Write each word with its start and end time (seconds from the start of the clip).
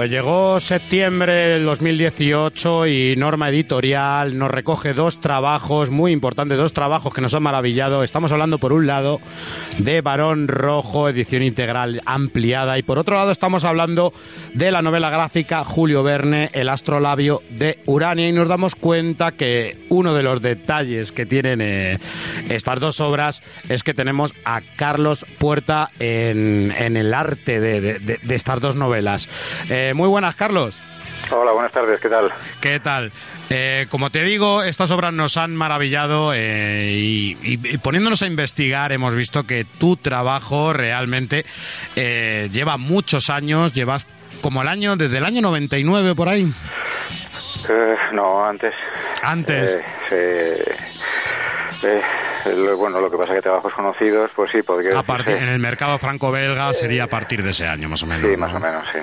Pues 0.00 0.10
llegó 0.10 0.58
septiembre 0.60 1.30
del 1.34 1.66
2018 1.66 2.86
y 2.86 3.16
Norma 3.18 3.50
Editorial 3.50 4.38
nos 4.38 4.50
recoge 4.50 4.94
dos 4.94 5.20
trabajos 5.20 5.90
muy 5.90 6.12
importantes, 6.12 6.56
dos 6.56 6.72
trabajos 6.72 7.12
que 7.12 7.20
nos 7.20 7.34
han 7.34 7.42
maravillado. 7.42 8.02
Estamos 8.02 8.32
hablando 8.32 8.56
por 8.56 8.72
un 8.72 8.86
lado 8.86 9.20
de 9.76 10.00
Barón 10.00 10.48
Rojo, 10.48 11.06
edición 11.10 11.42
integral 11.42 12.00
ampliada, 12.06 12.78
y 12.78 12.82
por 12.82 12.98
otro 12.98 13.16
lado 13.16 13.30
estamos 13.30 13.64
hablando 13.64 14.14
de 14.54 14.70
la 14.70 14.80
novela 14.80 15.10
gráfica 15.10 15.64
Julio 15.66 16.02
Verne, 16.02 16.48
El 16.54 16.70
astrolabio 16.70 17.42
de 17.50 17.78
Urania, 17.84 18.26
y 18.26 18.32
nos 18.32 18.48
damos 18.48 18.76
cuenta 18.76 19.32
que 19.32 19.76
uno 19.90 20.14
de 20.14 20.22
los 20.22 20.40
detalles 20.40 21.12
que 21.12 21.26
tienen 21.26 21.60
eh, 21.60 21.98
estas 22.48 22.80
dos 22.80 23.00
obras 23.00 23.42
es 23.68 23.82
que 23.82 23.92
tenemos 23.92 24.32
a 24.46 24.62
Carlos 24.76 25.26
Puerta 25.36 25.90
en, 25.98 26.72
el 26.72 27.12
arte 27.12 27.60
de, 27.60 28.18
estas 28.30 28.62
dos 28.62 28.76
novelas. 28.76 29.28
Eh, 29.68 29.89
muy 29.94 30.08
buenas, 30.08 30.36
Carlos. 30.36 30.78
Hola, 31.30 31.52
buenas 31.52 31.72
tardes, 31.72 32.00
¿qué 32.00 32.08
tal? 32.08 32.32
¿Qué 32.60 32.80
tal? 32.80 33.12
Eh, 33.50 33.86
como 33.90 34.10
te 34.10 34.24
digo, 34.24 34.62
estas 34.62 34.90
obras 34.90 35.12
nos 35.12 35.36
han 35.36 35.54
maravillado 35.54 36.32
eh, 36.34 36.90
y, 36.92 37.78
poniéndonos 37.78 38.22
a 38.22 38.26
investigar 38.26 38.92
hemos 38.92 39.14
visto 39.14 39.44
que 39.44 39.64
tu 39.64 39.96
trabajo 39.96 40.72
realmente 40.72 41.44
lleva 41.94 42.76
muchos 42.78 43.30
años, 43.30 43.72
llevas 43.72 44.06
como 44.40 44.62
el 44.62 44.68
año, 44.68 44.96
desde 44.96 45.18
el 45.18 45.24
año 45.24 45.40
99 45.42 46.14
por 46.14 46.28
ahí. 46.28 46.52
no, 48.12 48.44
antes. 48.44 48.74
Antes. 49.22 49.78
bueno, 52.76 53.00
lo 53.00 53.10
que 53.10 53.16
pasa 53.16 53.32
es 53.32 53.36
que 53.36 53.42
trabajos 53.42 53.72
conocidos, 53.72 54.30
pues 54.34 54.50
sí, 54.50 54.62
podría 54.62 54.98
a 54.98 55.04
En 55.26 55.48
el 55.48 55.58
mercado 55.58 55.98
franco-belga 55.98 56.72
sería 56.72 57.04
a 57.04 57.06
partir 57.06 57.42
de 57.42 57.50
ese 57.50 57.66
año, 57.66 57.88
más 57.88 58.02
o 58.02 58.06
menos. 58.06 58.30
Sí, 58.30 58.36
más 58.36 58.54
o 58.54 58.60
menos, 58.60 58.86
sí. 58.92 58.98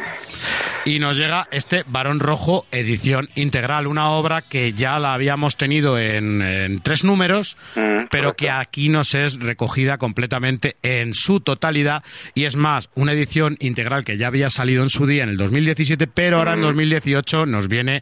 Y 0.85 0.99
nos 0.99 1.17
llega 1.17 1.47
este 1.52 1.83
Barón 1.88 2.19
Rojo, 2.19 2.65
edición 2.71 3.27
integral, 3.35 3.88
una 3.88 4.09
obra 4.11 4.41
que 4.41 4.71
ya 4.71 4.99
la 4.99 5.13
habíamos 5.13 5.58
tenido 5.58 5.99
en, 5.99 6.80
tres 6.81 7.03
números, 7.03 7.58
mm, 7.75 8.05
pero 8.09 8.33
que 8.33 8.49
aquí 8.49 8.88
nos 8.88 9.13
es 9.13 9.39
recogida 9.39 9.97
completamente 9.97 10.77
en 10.83 11.13
su 11.13 11.41
totalidad. 11.41 12.03
Y 12.35 12.45
es 12.45 12.55
más, 12.55 12.89
una 12.95 13.11
edición 13.11 13.58
integral 13.59 14.05
que 14.05 14.17
ya 14.17 14.27
había 14.27 14.49
salido 14.49 14.81
en 14.81 14.89
su 14.89 15.05
día, 15.05 15.23
en 15.23 15.30
el 15.30 15.38
2017, 15.38 16.08
pero 16.08 16.38
ahora 16.38 16.53
en 16.53 16.61
2018 16.61 17.45
mm. 17.45 17.52
nos 17.52 17.67
viene 17.67 18.02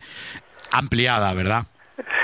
ampliada, 0.72 1.34
¿verdad? 1.34 1.64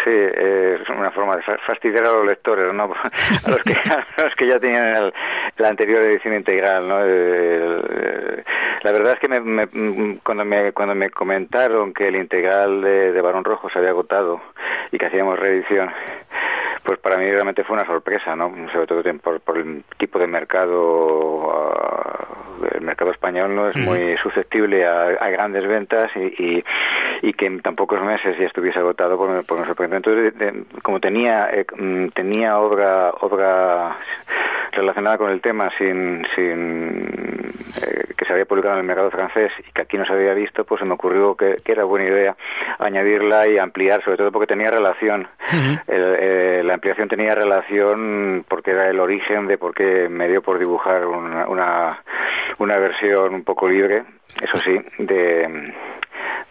Sí, 0.04 0.12
es 0.12 0.71
una 1.02 1.12
forma 1.12 1.36
de 1.36 1.44
fastidiar 1.44 2.06
a 2.06 2.12
los 2.12 2.26
lectores, 2.26 2.74
¿no? 2.74 2.84
a, 3.46 3.50
los 3.50 3.64
que, 3.64 3.76
los 4.18 4.36
que 4.36 4.48
ya 4.48 4.60
tenían 4.60 5.12
la 5.58 5.70
anterior 5.70 6.02
edición 6.04 6.36
integral, 6.36 6.88
¿no? 6.88 7.00
la 8.84 8.92
verdad 8.92 9.14
es 9.14 9.20
que 9.20 9.28
me, 9.28 10.20
cuando, 10.24 10.44
me, 10.44 10.72
cuando 10.72 10.96
me 10.96 11.10
comentaron 11.12 11.94
que 11.94 12.08
el 12.08 12.16
integral 12.16 12.82
de, 12.82 13.12
de 13.12 13.22
Barón 13.22 13.44
Rojo 13.44 13.70
se 13.70 13.78
había 13.78 13.92
agotado 13.92 14.42
y 14.92 14.98
que 14.98 15.06
hacíamos 15.06 15.38
reedición, 15.38 15.92
pues 16.84 17.00
para 17.00 17.18
mí 17.18 17.30
realmente 17.30 17.64
fue 17.64 17.76
una 17.76 17.86
sorpresa, 17.86 18.36
¿no? 18.36 18.52
Sobre 18.72 18.88
todo 18.88 19.04
por, 19.46 19.58
el 19.58 19.84
tipo 19.98 20.18
de 20.20 20.28
mercado, 20.28 21.52
ah, 21.52 22.28
el 22.74 22.82
mercado 22.82 23.12
español 23.12 23.56
no 23.56 23.70
es 23.70 23.76
muy 23.76 24.18
susceptible 24.18 24.86
a, 24.86 25.30
grandes 25.30 25.68
ventas 25.68 26.12
y, 26.16 26.44
y, 26.44 26.64
que 27.34 27.46
en 27.46 27.62
tan 27.62 27.76
pocos 27.76 28.02
meses 28.02 28.38
ya 28.38 28.46
estuviese 28.46 28.80
agotado, 28.80 29.18
por, 29.18 29.46
por 29.46 29.60
me 29.60 29.66
sorprendió. 29.66 29.98
Entonces, 29.98 30.34
como 30.82 31.00
tenía 31.00 31.50
eh, 31.52 31.66
mm, 31.78 32.10
tenía 32.10 32.58
obra 32.60 33.12
obra 33.22 33.98
relacionada 34.72 35.18
con 35.18 35.30
el 35.32 35.42
tema 35.42 35.70
sin, 35.78 36.26
sin 36.36 37.52
eh, 37.82 38.14
que 38.18 38.26
se 38.26 38.34
había 38.34 38.46
publicado 38.46 38.76
en 38.76 38.82
el 38.82 38.86
mercado 38.86 39.12
francés 39.12 39.52
y 39.60 39.72
que 39.72 39.82
aquí 39.82 39.98
no 39.98 40.06
se 40.06 40.14
había 40.14 40.34
visto, 40.34 40.64
pues 40.64 40.80
se 40.80 40.86
me 40.86 40.94
ocurrió 40.94 41.36
que, 41.36 41.58
era 41.66 41.84
buena 41.86 42.08
idea 42.08 42.36
añadirla 42.80 43.48
y 43.48 43.58
ampliar, 43.58 44.04
sobre 44.04 44.18
todo 44.18 44.32
porque 44.32 44.48
tenía 44.48 44.70
relación. 44.70 45.28
Eh, 45.88 46.62
la 46.64 46.76
ampliación 46.76 47.08
tenía 47.08 47.36
relación 47.36 48.46
porque 48.48 48.72
era 48.72 48.90
el 48.90 49.00
origen 49.00 49.48
de 49.48 49.58
por 49.58 49.74
qué 49.74 50.08
me 50.10 50.28
dio 50.28 50.42
por 50.42 50.60
dibujar 50.60 51.06
una, 51.06 51.48
una, 51.48 51.90
una 52.58 52.78
versión 52.78 53.34
un 53.34 53.44
poco 53.44 53.68
libre, 53.68 54.04
eso 54.42 54.58
sí, 54.60 54.78
de 54.98 55.74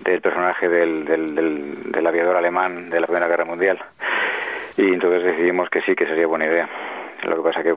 del 0.01 0.21
personaje 0.21 0.69
del, 0.69 1.05
del, 1.05 1.35
del, 1.35 1.93
del 1.93 2.07
aviador 2.07 2.37
alemán 2.37 2.89
de 2.91 3.01
la 3.01 3.07
Primera 3.07 3.29
Guerra 3.29 3.45
Mundial. 3.45 3.79
Y 4.77 4.95
entonces 4.95 5.25
decidimos 5.25 5.69
que 5.69 5.83
sí, 5.83 5.95
que 5.95 6.07
sería 6.07 6.27
buena 6.27 6.47
idea. 6.47 6.69
Lo 7.25 7.37
que 7.37 7.43
pasa 7.43 7.63
que 7.63 7.75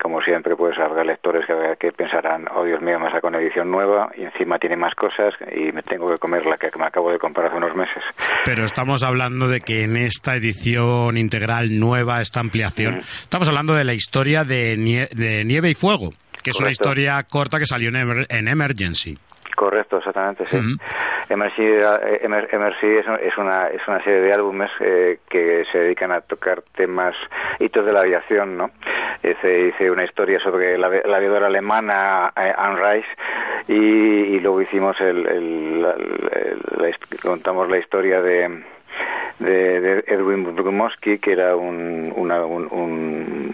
como 0.00 0.22
siempre, 0.22 0.54
pues 0.56 0.78
habrá 0.78 1.04
lectores 1.04 1.44
que, 1.46 1.54
que, 1.78 1.92
pensarán, 1.92 2.46
oh 2.54 2.64
Dios 2.64 2.80
mío, 2.80 2.98
me 3.00 3.10
saco 3.10 3.26
una 3.28 3.38
edición 3.38 3.70
nueva 3.70 4.10
y 4.16 4.22
encima 4.22 4.58
tiene 4.58 4.76
más 4.76 4.94
cosas 4.94 5.34
y 5.52 5.72
me 5.72 5.82
tengo 5.82 6.08
que 6.08 6.18
comer 6.18 6.46
la 6.46 6.56
que 6.56 6.70
me 6.78 6.86
acabo 6.86 7.10
de 7.10 7.18
comprar 7.18 7.48
hace 7.48 7.56
unos 7.56 7.74
meses. 7.74 8.02
Pero 8.44 8.64
estamos 8.64 9.02
hablando 9.02 9.48
de 9.48 9.60
que 9.60 9.84
en 9.84 9.96
esta 9.96 10.36
edición 10.36 11.16
integral 11.16 11.78
nueva, 11.78 12.20
esta 12.20 12.40
ampliación, 12.40 12.98
estamos 12.98 13.48
hablando 13.48 13.74
de 13.74 13.84
la 13.84 13.94
historia 13.94 14.44
de, 14.44 14.76
Nieve 14.78 15.70
y 15.70 15.74
Fuego, 15.74 16.12
que 16.42 16.50
es 16.50 16.60
una 16.60 16.70
historia 16.70 17.22
corta 17.24 17.58
que 17.58 17.66
salió 17.66 17.90
en 17.90 18.48
Emergency. 18.48 19.18
Correcto, 19.56 19.97
exactamente, 20.18 20.46
sí. 20.46 20.76
Emercy, 21.30 21.62
eh, 22.86 23.04
es, 23.22 23.38
una, 23.38 23.66
es 23.68 23.86
una 23.86 24.02
serie 24.02 24.20
de 24.20 24.32
álbumes 24.32 24.70
eh, 24.80 25.18
que 25.28 25.64
se 25.70 25.78
dedican 25.78 26.12
a 26.12 26.20
tocar 26.20 26.62
temas, 26.74 27.14
hitos 27.58 27.84
de 27.84 27.92
la 27.92 28.00
aviación, 28.00 28.56
¿no? 28.56 28.70
Hice, 29.22 29.68
hice 29.68 29.90
una 29.90 30.04
historia 30.04 30.38
sobre 30.40 30.78
la, 30.78 30.86
aviadora 30.86 31.46
alemana 31.46 32.32
eh, 32.36 32.52
Anne 32.56 32.80
Rice 32.80 33.08
y, 33.68 34.40
luego 34.40 34.62
hicimos 34.62 34.98
el, 35.00 35.86
contamos 37.22 37.68
la 37.68 37.78
historia 37.78 38.22
de 38.22 38.62
de, 39.38 40.04
Edwin 40.06 40.54
Brumowski, 40.54 41.18
que 41.18 41.32
era 41.32 41.54
un, 41.54 42.12
un, 42.16 43.52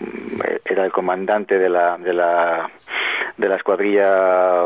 era 0.64 0.84
el 0.84 0.92
comandante 0.92 1.58
de 1.58 1.68
la 1.68 1.98
de 1.98 2.12
la 2.14 2.70
de 3.36 3.48
la 3.48 3.56
escuadrilla 3.56 4.62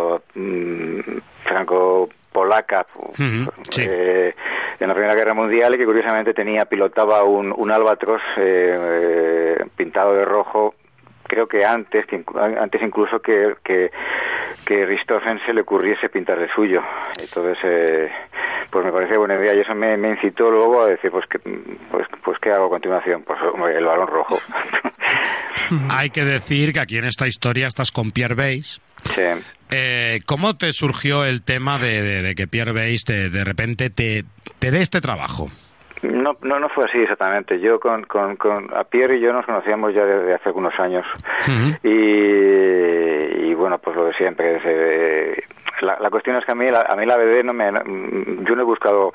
franco-polaca 1.48 2.86
eh, 3.78 4.34
en 4.78 4.88
la 4.88 4.94
Primera 4.94 5.14
Guerra 5.14 5.34
Mundial 5.34 5.75
y 5.75 5.78
que 5.78 5.86
curiosamente 5.86 6.34
tenía 6.34 6.66
pilotaba 6.66 7.25
un, 7.25 7.53
un 7.56 7.72
albatros 7.72 8.22
eh, 8.36 9.56
eh, 9.59 9.64
pintado 9.76 10.14
de 10.14 10.25
rojo 10.25 10.75
creo 11.28 11.47
que 11.47 11.64
antes 11.64 12.06
que 12.06 12.25
antes 12.59 12.82
incluso 12.82 13.20
que 13.20 13.54
que, 13.62 13.91
que 14.64 14.86
Richthofen 14.86 15.41
se 15.47 15.53
le 15.53 15.60
ocurriese 15.60 16.09
pintar 16.09 16.38
de 16.41 16.48
suyo. 16.48 16.82
Entonces 17.20 17.59
eh, 17.62 18.10
pues 18.70 18.84
me 18.84 18.92
parece 18.92 19.16
buena 19.16 19.34
idea 19.34 19.54
y 19.54 19.60
eso 19.60 19.74
me, 19.74 19.96
me, 19.96 20.10
incitó 20.10 20.50
luego 20.50 20.82
a 20.82 20.88
decir 20.88 21.10
pues 21.10 21.26
que 21.26 21.38
pues 21.38 22.06
pues 22.22 22.38
qué 22.40 22.50
hago 22.50 22.66
a 22.66 22.70
continuación 22.70 23.22
pues 23.22 23.38
el 23.74 23.84
balón 23.84 24.08
rojo 24.08 24.38
hay 25.90 26.10
que 26.10 26.24
decir 26.24 26.72
que 26.72 26.80
aquí 26.80 26.98
en 26.98 27.04
esta 27.04 27.26
historia 27.26 27.66
estás 27.66 27.90
con 27.90 28.10
Pierre 28.10 28.34
Bays 28.34 28.80
Sí. 29.04 29.22
Eh, 29.70 30.18
¿Cómo 30.26 30.56
te 30.56 30.72
surgió 30.72 31.24
el 31.24 31.44
tema 31.44 31.78
de, 31.78 32.34
que 32.36 32.48
Pierre 32.48 32.72
Bays 32.72 33.04
de 33.04 33.44
repente 33.44 33.90
te, 33.90 34.24
te 34.58 34.72
dé 34.72 34.82
este 34.82 35.00
trabajo? 35.00 35.48
No, 36.02 36.36
no, 36.42 36.60
no 36.60 36.68
fue 36.68 36.84
así 36.84 36.98
exactamente. 36.98 37.58
Yo 37.60 37.80
con, 37.80 38.04
con, 38.04 38.36
con 38.36 38.68
a 38.74 38.84
Pierre 38.84 39.16
y 39.16 39.20
yo 39.20 39.32
nos 39.32 39.44
conocíamos 39.46 39.94
ya 39.94 40.04
desde 40.04 40.34
hace 40.34 40.48
algunos 40.48 40.78
años 40.78 41.04
y, 41.82 43.50
y, 43.50 43.54
bueno, 43.54 43.78
pues 43.78 43.97
lo 43.97 44.04
de 44.06 44.14
siempre. 44.14 45.44
La, 45.83 46.10
cuestión 46.10 46.36
es 46.36 46.45
que 46.45 46.53
a 46.53 46.54
mí 46.54 46.69
la, 46.69 46.80
a 46.89 46.97
mí 46.97 47.07
la 47.07 47.16
BD 47.16 47.45
no 47.45 47.53
me 47.53 47.71
yo 48.45 48.54
no 48.54 48.63
he 48.63 48.65
buscado 48.65 49.13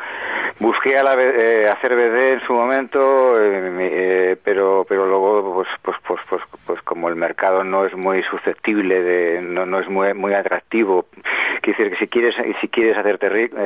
busqué 0.60 0.98
a 0.98 1.04
la, 1.04 1.16
eh, 1.16 1.68
hacer 1.70 1.96
BD 1.96 2.34
en 2.34 2.42
su 2.46 2.54
momento 2.54 3.40
eh, 3.40 3.72
eh, 3.80 4.38
pero 4.44 4.86
pero 4.88 5.06
luego 5.06 5.54
pues, 5.56 5.68
pues 5.82 5.98
pues 6.08 6.22
pues 6.30 6.42
pues 6.66 6.82
como 6.84 7.10
el 7.10 7.16
mercado 7.16 7.64
no 7.64 7.86
es 7.86 7.96
muy 7.96 8.24
susceptible 8.24 9.02
de 9.02 9.42
no, 9.42 9.66
no 9.66 9.80
es 9.80 9.90
muy 9.90 10.14
muy 10.14 10.34
atractivo 10.34 11.08
quiere 11.62 11.78
decir 11.78 11.92
que 11.92 12.06
si 12.06 12.08
quieres 12.08 12.36
si 12.62 12.68
quieres 12.68 12.98
hacerte 12.98 13.30
rico, 13.30 13.58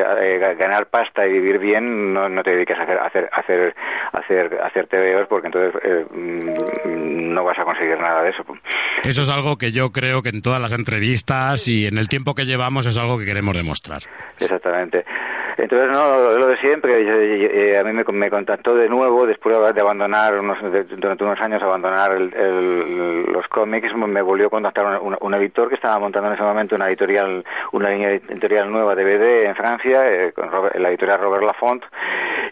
ganar 0.60 0.88
pasta 0.88 1.26
y 1.26 1.32
vivir 1.32 1.60
bien 1.60 2.14
no, 2.14 2.30
no 2.30 2.44
te 2.44 2.52
dediques 2.52 2.78
a 2.78 2.84
hacer 2.84 3.00
hacer 3.00 3.30
hacer 3.34 3.76
hacer 4.14 4.60
hacer 4.64 4.88
TVOs 4.88 5.28
porque 5.28 5.48
entonces 5.48 5.82
mm, 6.12 7.34
no 7.34 7.44
vas 7.44 7.60
a 7.60 7.64
conseguir 7.64 8.00
nada 8.00 8.24
de 8.24 8.30
eso. 8.32 8.44
Eso 9.04 9.22
es 9.22 9.30
algo 9.30 9.58
que 9.58 9.72
yo 9.72 9.92
creo 9.92 10.22
que 10.22 10.30
en 10.30 10.42
todas 10.42 10.60
las 10.60 10.74
entrevistas 10.74 11.68
y 11.68 11.86
en 11.86 11.98
el 11.98 12.10
tiempo 12.10 12.34
que 12.34 12.46
llevamos 12.46 12.87
es 12.90 12.98
algo 12.98 13.18
que 13.18 13.26
queremos 13.26 13.56
demostrar. 13.56 14.02
Exactamente. 14.40 15.06
Entonces, 15.58 15.90
no, 15.92 16.38
lo 16.38 16.48
de 16.48 16.58
siempre, 16.58 16.94
eh, 17.02 17.78
a 17.78 17.84
mí 17.84 17.92
me, 17.92 18.30
contactó 18.30 18.76
de 18.76 18.88
nuevo, 18.88 19.26
después 19.26 19.58
de 19.74 19.82
abandonar, 19.82 20.40
unos, 20.40 20.58
durante 20.98 21.24
unos 21.24 21.42
años, 21.42 21.64
abandonar 21.64 22.12
los 22.20 23.48
cómics, 23.48 23.96
me 23.96 24.22
volvió 24.22 24.48
a 24.48 24.50
contactar 24.52 25.02
un, 25.02 25.34
editor 25.34 25.70
que 25.70 25.76
estaba 25.76 25.98
montando 26.00 26.30
en 26.30 26.36
ese 26.36 26.44
momento 26.44 26.76
una 26.76 26.88
editorial, 26.88 27.44
una 27.72 27.90
línea 27.90 28.12
editorial 28.12 28.72
nueva 28.72 28.94
de 28.94 29.04
BD 29.04 29.46
en 29.46 29.56
Francia, 29.56 30.02
eh, 30.06 30.32
con 30.34 30.50
la 30.52 30.90
editorial 30.90 31.20
Robert 31.20 31.44
Laffont, 31.44 31.84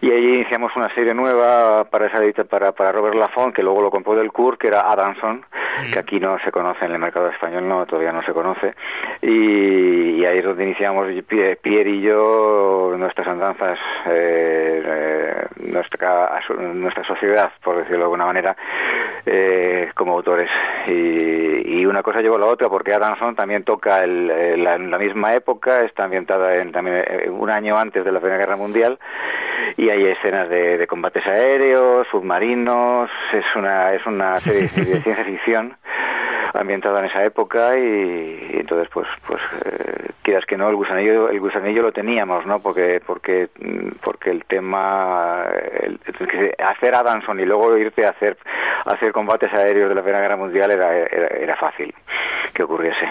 y 0.02 0.12
ahí 0.12 0.36
iniciamos 0.36 0.76
una 0.76 0.94
serie 0.94 1.14
nueva 1.14 1.86
para 1.86 2.08
esa 2.08 2.20
para, 2.46 2.72
para 2.72 2.92
Robert 2.92 3.16
Laffont, 3.16 3.56
que 3.56 3.64
luego 3.64 3.82
lo 3.82 3.92
compró 3.92 4.16
del 4.16 4.32
CUR, 4.32 4.58
que 4.58 4.68
era 4.68 4.82
Adamson, 4.82 5.38
mm. 5.38 5.94
que 5.94 6.00
aquí 6.00 6.20
no 6.20 6.38
se 6.44 6.52
conoce 6.52 6.86
en 6.86 6.92
el 6.92 7.00
mercado 7.00 7.30
español, 7.30 7.68
no, 7.68 7.86
todavía 7.86 8.12
no 8.12 8.24
se 8.24 8.34
conoce. 8.34 8.74
Y, 9.22 10.26
ahí 10.26 10.40
es 10.40 10.44
donde 10.44 10.64
iniciamos 10.64 11.08
Pierre 11.28 11.90
y 11.90 12.02
yo 12.02 12.95
nuestras 12.98 13.28
andanzas, 13.28 13.80
eh, 14.08 14.84
eh, 14.86 15.48
nuestra, 15.58 16.40
nuestra 16.74 17.04
sociedad, 17.04 17.52
por 17.64 17.78
decirlo 17.78 17.98
de 17.98 18.04
alguna 18.04 18.26
manera, 18.26 18.56
eh, 19.26 19.92
como 19.96 20.14
autores. 20.14 20.50
Y, 20.88 21.80
y, 21.80 21.86
una 21.86 22.04
cosa 22.04 22.22
llevó 22.22 22.36
a 22.36 22.40
la 22.40 22.46
otra, 22.48 22.70
porque 22.70 22.94
Adamson 22.94 23.36
también 23.36 23.64
toca 23.64 24.04
el, 24.04 24.28
la, 24.64 24.76
en 24.76 24.92
la 24.92 24.98
misma 24.98 25.34
época, 25.34 25.84
está 25.84 26.06
ambientada 26.06 26.56
en, 26.58 26.72
también 26.72 27.04
un 27.30 27.50
año 27.50 27.78
antes 27.78 28.04
de 28.04 28.12
la 28.12 28.20
Primera 28.20 28.40
Guerra 28.40 28.56
Mundial, 28.56 29.00
y 29.78 29.90
hay 29.90 30.06
escenas 30.06 30.50
de, 30.50 30.78
de 30.78 30.88
combates 30.88 31.26
aéreos, 31.26 32.08
submarinos, 32.12 33.10
es 33.34 33.46
una, 33.56 33.94
es 33.94 34.06
una 34.06 34.36
serie 34.36 34.62
de 34.62 34.68
ciencia 35.02 35.26
ficción 35.26 35.76
ambientada 36.58 37.00
en 37.00 37.06
esa 37.06 37.24
época 37.24 37.78
y, 37.78 38.58
entonces 38.60 38.90
pues 38.94 39.08
pues 39.28 39.42
eh, 39.66 40.10
quieras 40.22 40.46
que 40.46 40.58
no 40.58 40.70
el 40.70 40.76
gusanillo 40.76 41.30
el 41.30 41.40
gusanillo 41.40 41.82
lo 41.82 41.92
teníamos 41.92 42.46
no 42.46 42.60
porque 42.60 43.02
porque 43.06 43.50
porque 44.02 44.32
el 44.32 44.46
tema 44.46 45.46
el, 45.82 46.00
hacer 46.66 46.96
Adamson 46.96 47.40
y 47.40 47.46
luego 47.46 47.78
irte 47.78 48.06
a 48.06 48.10
hacer 48.10 48.38
hacer 48.86 49.12
combates 49.12 49.54
aéreos 49.54 49.90
de 49.90 49.96
la 49.96 50.02
Primera 50.02 50.22
Guerra 50.22 50.38
Mundial 50.38 50.72
era, 50.72 50.98
era, 50.98 51.56
fácil 51.56 51.94
que 52.54 52.64
ocurriese. 52.64 53.08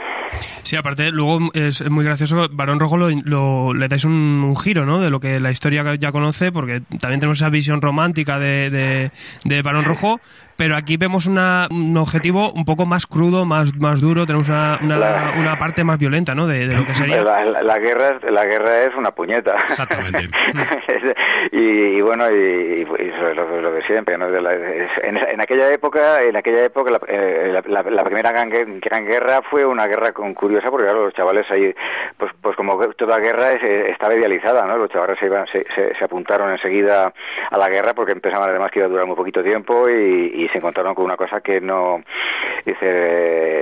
Sí 0.62 0.76
aparte 0.76 1.10
luego 1.10 1.50
es 1.54 1.88
muy 1.90 2.04
gracioso 2.04 2.46
Barón 2.50 2.80
Rojo 2.80 2.96
lo, 2.96 3.74
le 3.74 3.88
dais 3.88 4.04
un, 4.04 4.54
giro 4.56 4.84
no 4.84 5.00
de 5.00 5.10
lo 5.10 5.20
que 5.20 5.40
la 5.40 5.50
historia 5.50 5.82
ya 5.96 6.12
conoce 6.12 6.52
porque 6.52 6.80
también 7.00 7.20
tenemos 7.20 7.38
esa 7.38 7.48
visión 7.48 7.82
romántica 7.82 8.38
de, 8.38 8.70
de, 8.70 9.10
de 9.44 9.62
Barón 9.62 9.84
Rojo 9.84 10.20
pero 10.56 10.76
aquí 10.76 10.96
vemos 10.96 11.26
una, 11.26 11.68
un 11.70 11.96
objetivo 11.96 12.52
un 12.52 12.64
poco 12.64 12.86
más 12.86 13.06
crudo, 13.06 13.33
más, 13.44 13.74
más 13.76 14.00
duro, 14.00 14.26
tenemos 14.26 14.48
una, 14.48 14.78
una, 14.82 15.58
parte 15.58 15.82
más 15.82 15.98
violenta, 15.98 16.34
¿no? 16.34 16.46
De, 16.46 16.66
lo 16.66 16.84
que 16.86 16.94
sería. 16.94 17.22
La, 17.22 17.78
guerra, 17.78 18.18
la 18.30 18.44
guerra 18.44 18.82
es 18.82 18.94
una 18.94 19.10
puñeta. 19.10 19.54
Exactamente. 19.64 20.28
y, 21.52 22.00
bueno, 22.00 22.30
y, 22.30 22.84
lo, 22.84 23.60
lo, 23.60 23.72
de 23.72 23.82
siempre, 23.86 24.16
¿no? 24.18 24.26
en, 24.28 25.40
aquella 25.40 25.72
época, 25.72 26.22
en 26.22 26.36
aquella 26.36 26.64
época, 26.64 26.90
la, 26.90 27.00
eh, 27.08 27.62
primera 28.04 28.30
gran, 28.30 28.50
guerra 28.50 29.40
fue 29.50 29.64
una 29.64 29.86
guerra 29.86 30.12
con, 30.12 30.34
curiosa, 30.34 30.70
porque 30.70 30.86
claro, 30.86 31.06
los 31.06 31.14
chavales 31.14 31.50
ahí, 31.50 31.74
pues, 32.18 32.30
pues 32.40 32.56
como 32.56 32.78
toda 32.96 33.18
guerra 33.18 33.52
eh, 33.52 33.90
estaba 33.90 34.14
idealizada, 34.14 34.66
¿no? 34.66 34.76
Los 34.76 34.90
chavales 34.90 35.18
se, 35.18 35.26
iban, 35.26 35.46
se, 35.46 35.64
se, 35.74 36.04
apuntaron 36.04 36.50
enseguida 36.52 37.12
a 37.50 37.58
la 37.58 37.68
guerra 37.68 37.94
porque 37.94 38.14
pensaban 38.16 38.50
además 38.50 38.70
que 38.70 38.80
iba 38.80 38.86
a 38.86 38.90
durar 38.90 39.06
muy 39.06 39.16
poquito 39.16 39.42
tiempo 39.42 39.88
y 39.88 40.44
y 40.44 40.48
se 40.48 40.58
encontraron 40.58 40.94
con 40.94 41.04
una 41.04 41.16
cosa 41.16 41.40
que 41.40 41.60
no 41.60 42.02
dice 42.64 42.86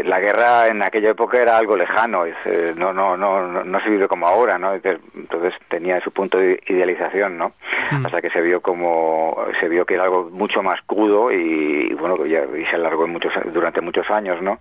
la 0.05 0.21
guerra 0.21 0.69
en 0.69 0.83
aquella 0.83 1.11
época 1.11 1.41
era 1.41 1.57
algo 1.57 1.77
lejano 1.77 2.25
dice, 2.25 2.75
no 2.77 2.93
no 2.93 3.17
no 3.17 3.65
no 3.65 3.81
se 3.81 3.91
vive 3.91 4.09
como 4.09 4.27
ahora 4.27 4.59
no 4.59 4.75
entonces 4.75 5.55
tenía 5.69 6.01
su 6.01 6.11
punto 6.11 6.39
de 6.39 6.61
idealización 6.67 7.39
no 7.39 7.53
mm. 7.91 8.07
hasta 8.07 8.21
que 8.21 8.31
se 8.31 8.41
vio 8.41 8.61
como 8.61 9.37
se 9.61 9.69
vio 9.69 9.85
que 9.85 9.95
era 9.95 10.05
algo 10.05 10.31
mucho 10.31 10.63
más 10.63 10.81
crudo 10.87 11.31
y, 11.31 11.95
bueno 11.95 12.25
ya 12.27 12.43
y 12.57 12.65
se 12.67 12.77
alargó 12.77 13.05
en 13.05 13.13
muchos 13.13 13.33
durante 13.53 13.81
muchos 13.81 14.09
años 14.11 14.41
no 14.43 14.59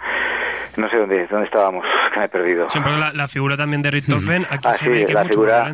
no 0.77 0.89
sé 0.89 0.98
dónde 0.98 1.27
dónde 1.27 1.45
estábamos 1.45 1.86
que 2.13 2.19
me 2.19 2.25
he 2.25 2.30
perdido. 2.30 2.69
Siempre 2.69 2.94
la, 2.97 3.27
figura 3.27 3.57
también 3.57 3.81
de 3.81 3.92
Richthofen 3.92 4.45
aquí 4.50 4.68
ah, 4.68 4.74
se 4.74 4.89
ve 4.89 5.06
que 5.06 5.13
la 5.13 5.24
es 5.24 5.30
figura 5.30 5.68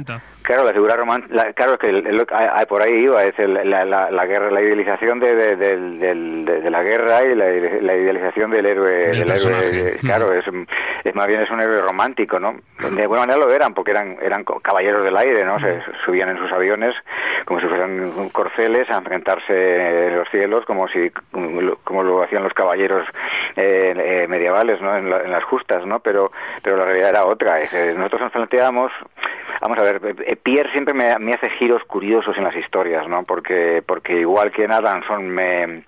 Claro, 0.48 0.64
la 0.64 0.72
figura 0.72 0.96
romántica, 0.96 1.52
claro 1.52 1.78
que 1.78 1.92
por 2.70 2.82
ahí 2.82 3.04
iba, 3.04 3.22
es 3.22 3.38
la, 3.38 3.84
la, 3.84 4.26
guerra, 4.26 4.50
la 4.50 4.62
idealización 4.62 5.20
de, 5.20 5.36
de, 5.36 6.70
la 6.72 6.84
guerra 6.84 7.22
y 7.24 7.36
la, 7.36 7.94
idealización 7.98 8.52
del 8.52 8.66
héroe, 8.66 9.12
del 9.12 9.30
héroe 9.30 9.98
claro, 10.00 10.32
es, 10.32 10.46
es, 11.04 11.16
más 11.16 11.28
bien 11.28 11.42
es 11.42 11.52
un 11.52 11.60
héroe 11.60 11.82
romántico, 11.82 12.40
¿no? 12.40 12.56
De 12.96 13.02
alguna 13.02 13.26
manera 13.26 13.40
lo 13.40 13.52
eran, 13.52 13.74
porque 13.74 13.92
eran, 13.92 14.20
eran 14.22 14.46
caballeros 14.46 15.04
del 15.04 15.18
aire, 15.18 15.44
¿no? 15.44 15.60
Se 15.60 15.82
subían 16.06 16.30
en 16.30 16.38
sus 16.38 16.50
aviones 16.54 16.96
como 17.44 17.60
si 17.60 17.68
fueran 17.68 18.30
corceles 18.30 18.90
a 18.90 19.00
enfrentarse 19.00 20.08
en 20.08 20.16
los 20.16 20.30
cielos, 20.30 20.64
como 20.64 20.88
si, 20.88 21.12
como 21.84 22.04
lo 22.04 22.24
hacían 22.24 22.44
los 22.44 22.54
caballeros 22.54 23.06
eh, 23.58 23.94
eh, 23.98 24.28
medievales, 24.30 24.80
¿no? 24.82 24.96
En, 24.96 25.10
las 25.10 25.44
justas, 25.44 25.86
¿no? 25.86 26.00
Pero, 26.00 26.32
pero 26.64 26.78
la 26.78 26.86
realidad 26.86 27.10
era 27.10 27.26
otra. 27.26 27.58
nosotros 27.96 28.22
nos 28.22 28.32
planteamos, 28.32 28.94
vamos 29.62 29.78
a 29.80 29.84
ver, 29.84 30.02
Pierre 30.44 30.72
siempre 30.72 30.94
me, 30.94 31.34
hace 31.34 31.50
giros 31.52 31.84
curiosos 31.86 32.38
en 32.38 32.44
las 32.44 32.56
historias, 32.56 33.08
¿no? 33.08 33.24
Porque, 33.24 33.84
porque 33.86 34.20
igual 34.20 34.52
que 34.52 34.64
en 34.64 34.72
Adamson 34.72 35.28
me 35.28 35.84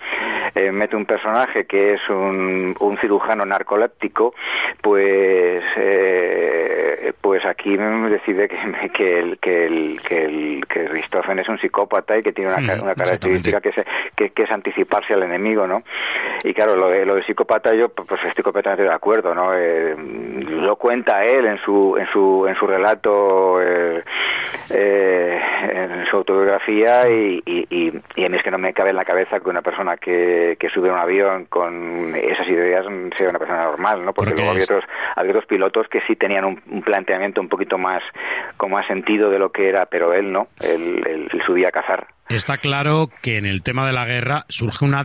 eh, 0.55 0.71
mete 0.71 0.95
un 0.95 1.05
personaje 1.05 1.65
que 1.65 1.93
es 1.93 2.09
un, 2.09 2.75
un 2.79 2.97
cirujano 2.99 3.45
narcoléptico, 3.45 4.33
pues 4.81 5.63
eh, 5.77 7.13
pues 7.21 7.45
aquí 7.45 7.77
decide 7.77 8.47
que, 8.47 8.89
que 8.93 9.19
el 9.19 9.37
que 9.39 9.65
el 9.65 10.01
que 10.01 10.25
el 10.25 10.65
que 10.67 10.85
es 11.37 11.49
un 11.49 11.59
psicópata 11.59 12.17
y 12.17 12.23
que 12.23 12.33
tiene 12.33 12.53
una, 12.53 12.81
una 12.81 12.95
característica 12.95 13.61
que 13.61 13.69
es, 13.69 13.75
que, 14.15 14.43
es 14.43 14.51
anticiparse 14.51 15.13
al 15.13 15.23
enemigo, 15.23 15.67
¿no? 15.67 15.83
Y 16.43 16.53
claro, 16.53 16.75
lo 16.75 16.89
de, 16.89 17.05
lo 17.05 17.15
de 17.15 17.23
psicópata 17.23 17.73
yo 17.73 17.89
pues 17.89 18.21
estoy 18.25 18.43
completamente 18.43 18.83
de 18.83 18.93
acuerdo, 18.93 19.33
¿no? 19.35 19.53
Eh, 19.55 19.95
lo 19.97 20.75
cuenta 20.75 21.23
él 21.23 21.45
en 21.45 21.57
su 21.59 21.97
en 21.97 22.07
su 22.11 22.45
en 22.47 22.55
su 22.55 22.67
relato 22.67 23.58
eh, 23.61 24.03
eh, 24.69 25.39
en 25.71 26.05
su 26.05 26.17
autobiografía 26.17 27.09
y, 27.09 27.41
y, 27.45 27.67
y, 28.15 28.25
a 28.25 28.29
mí 28.29 28.37
es 28.37 28.43
que 28.43 28.51
no 28.51 28.57
me 28.57 28.73
cabe 28.73 28.91
en 28.91 28.95
la 28.95 29.05
cabeza 29.05 29.39
que 29.39 29.49
una 29.49 29.61
persona 29.61 29.97
que, 29.97 30.57
que 30.59 30.69
sube 30.69 30.89
a 30.89 30.93
un 30.93 30.99
avión 30.99 31.45
con 31.45 32.15
esas 32.15 32.47
ideas 32.47 32.85
sea 33.17 33.29
una 33.29 33.39
persona 33.39 33.63
normal, 33.63 34.05
¿no? 34.05 34.13
Porque, 34.13 34.33
luego 34.35 34.51
había 34.51 34.63
otros, 34.63 34.83
había 35.15 35.31
otros 35.31 35.45
pilotos 35.45 35.87
que 35.87 36.01
sí 36.07 36.15
tenían 36.15 36.45
un, 36.45 36.81
planteamiento 36.81 37.41
un 37.41 37.49
poquito 37.49 37.77
más 37.77 38.01
con 38.57 38.71
más 38.71 38.87
sentido 38.87 39.29
de 39.29 39.39
lo 39.39 39.51
que 39.51 39.69
era, 39.69 39.85
pero 39.85 40.13
él 40.13 40.31
no, 40.31 40.47
él, 40.61 41.03
él 41.05 41.41
subía 41.45 41.69
a 41.69 41.71
cazar. 41.71 42.07
Está 42.29 42.59
claro 42.59 43.09
que 43.23 43.37
en 43.37 43.47
el 43.47 43.63
tema 43.63 43.87
de 43.87 43.93
la 43.93 44.05
guerra 44.05 44.45
surge 44.49 44.85
una, 44.85 45.03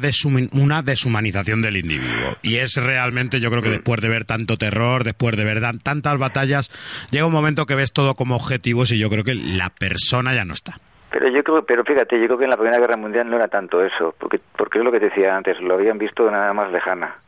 una 0.53 0.83
deshumanización 0.83 1.63
del 1.63 1.79
individuo. 1.79 2.37
Y 2.43 2.57
es 2.57 2.77
realmente, 2.77 3.41
yo 3.41 3.51
creo 3.51 3.63
que 3.63 3.71
después 3.71 4.03
de 4.03 4.11
ver 4.11 4.27
tanto 4.27 4.59
terror, 4.59 5.05
después 5.05 5.35
de 5.35 5.45
ver 5.45 5.63
tantas 5.83 6.19
batallas, 6.19 6.71
llega 7.11 7.25
un 7.25 7.33
momento 7.33 7.65
que 7.65 7.77
ves 7.77 7.93
todo 7.93 8.15
como 8.15 8.37
objetivos 8.37 8.93
y 8.93 8.99
yo 8.99 9.09
creo 9.09 9.25
que 9.25 9.35
la 9.35 9.71
persona 9.71 10.35
ya 10.35 10.45
no 10.45 10.53
está. 10.53 10.79
Pero 11.15 11.29
yo 11.29 11.45
creo, 11.45 11.65
pero 11.65 11.85
fíjate, 11.85 12.19
yo 12.19 12.27
creo 12.27 12.39
que 12.39 12.45
en 12.45 12.51
la 12.51 12.57
Primera 12.57 12.81
Guerra 12.81 12.97
Mundial 12.97 13.31
no 13.31 13.37
era 13.37 13.47
tanto 13.47 13.85
eso, 13.85 14.17
porque, 14.19 14.41
porque 14.57 14.81
es 14.81 14.85
lo 14.85 14.91
que 14.91 14.99
te 14.99 15.11
decía 15.11 15.37
antes, 15.37 15.61
lo 15.61 15.75
habían 15.75 15.97
visto 15.97 16.25
de 16.25 16.33
nada 16.33 16.53
más 16.53 16.73
lejana. 16.73 17.19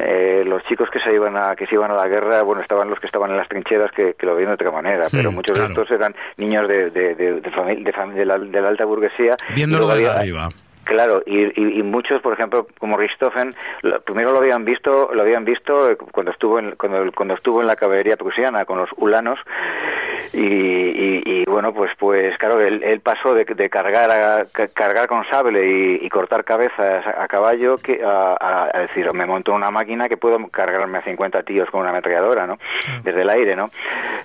Eh, 0.00 0.42
los 0.44 0.64
chicos 0.64 0.90
que 0.90 0.98
se 0.98 1.14
iban 1.14 1.36
a 1.36 1.54
que 1.54 1.66
se 1.66 1.76
iban 1.76 1.92
a 1.92 1.94
la 1.94 2.08
guerra, 2.08 2.42
bueno, 2.42 2.60
estaban 2.60 2.90
los 2.90 2.98
que 2.98 3.06
estaban 3.06 3.30
en 3.30 3.36
las 3.36 3.48
trincheras 3.48 3.92
que, 3.92 4.16
lo 4.22 4.34
veían 4.34 4.50
de 4.50 4.54
otra 4.54 4.72
manera, 4.72 5.06
pero 5.12 5.30
muchos 5.30 5.56
de 5.56 5.64
estos 5.64 5.88
eran 5.92 6.12
niños 6.38 6.66
de, 6.66 6.90
de, 6.90 7.14
de, 7.14 7.34
de, 7.34 8.24
la, 8.24 8.36
de 8.36 8.60
la 8.60 8.68
alta 8.68 8.84
burguesía. 8.84 9.36
Viéndolo 9.54 9.86
de 9.86 10.08
arriba. 10.08 10.48
Claro, 10.84 11.22
y, 11.26 11.78
y, 11.78 11.82
muchos, 11.82 12.20
por 12.22 12.32
ejemplo, 12.32 12.66
como 12.78 12.96
Richthofen, 12.96 13.54
primero 14.04 14.32
lo 14.32 14.38
habían 14.38 14.64
visto, 14.64 15.10
lo 15.12 15.22
habían 15.22 15.44
visto 15.44 15.96
cuando 16.10 16.32
estuvo 16.32 16.58
en, 16.58 16.72
cuando, 16.72 17.12
cuando 17.12 17.34
estuvo 17.34 17.60
en 17.60 17.66
la 17.66 17.76
caballería 17.76 18.16
prusiana 18.16 18.64
con 18.64 18.78
los 18.78 18.88
ulanos 18.96 19.38
y, 20.32 20.38
y, 20.38 21.44
bueno, 21.46 21.72
pues 21.72 21.90
pues 21.98 22.36
claro, 22.38 22.60
él, 22.60 22.82
él 22.82 23.00
pasó 23.00 23.34
de, 23.34 23.44
de 23.44 23.70
cargar 23.70 24.10
a, 24.10 24.46
cargar 24.72 25.06
con 25.06 25.24
sable 25.28 25.98
y, 26.02 26.08
cortar 26.08 26.44
cabezas 26.44 27.06
a, 27.06 27.28
caballo 27.28 27.76
que 27.76 28.02
a, 28.04 28.68
a, 28.72 28.80
decir, 28.80 29.12
me 29.12 29.26
monto 29.26 29.52
una 29.52 29.70
máquina 29.70 30.08
que 30.08 30.16
puedo 30.16 30.44
cargarme 30.48 30.98
a 30.98 31.02
50 31.02 31.42
tíos 31.44 31.70
con 31.70 31.80
una 31.80 31.90
ametralladora, 31.90 32.46
¿no? 32.46 32.58
Desde 33.04 33.22
el 33.22 33.30
aire, 33.30 33.54
¿no? 33.54 33.70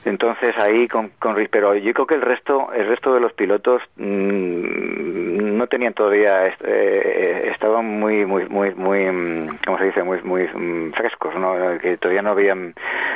Entonces 0.04 0.56
ahí 0.58 0.88
con, 0.88 1.10
con 1.20 1.36
pero 1.52 1.76
yo 1.76 1.94
creo 1.94 2.08
que 2.08 2.16
el 2.16 2.22
resto 2.22 2.72
el 2.74 2.88
resto 2.88 3.14
de 3.14 3.20
los 3.20 3.34
pilotos 3.34 3.82
mmm, 3.98 5.05
no 5.56 5.68
tenían 5.68 5.94
todavía 5.94 6.48
eh, 6.48 7.50
estaban 7.54 7.86
muy, 7.86 8.26
muy, 8.26 8.48
muy, 8.48 8.74
muy, 8.76 9.12
mm, 9.12 9.58
¿cómo 9.66 9.78
se 9.78 9.86
dice? 9.86 10.04
Muy, 10.04 10.22
muy 10.24 10.44
mm, 10.44 10.94
frescos, 10.94 11.36
¿no? 11.36 11.56
Que 11.80 11.98
todavía 11.98 12.22
no 12.22 12.32
habían, 12.32 12.74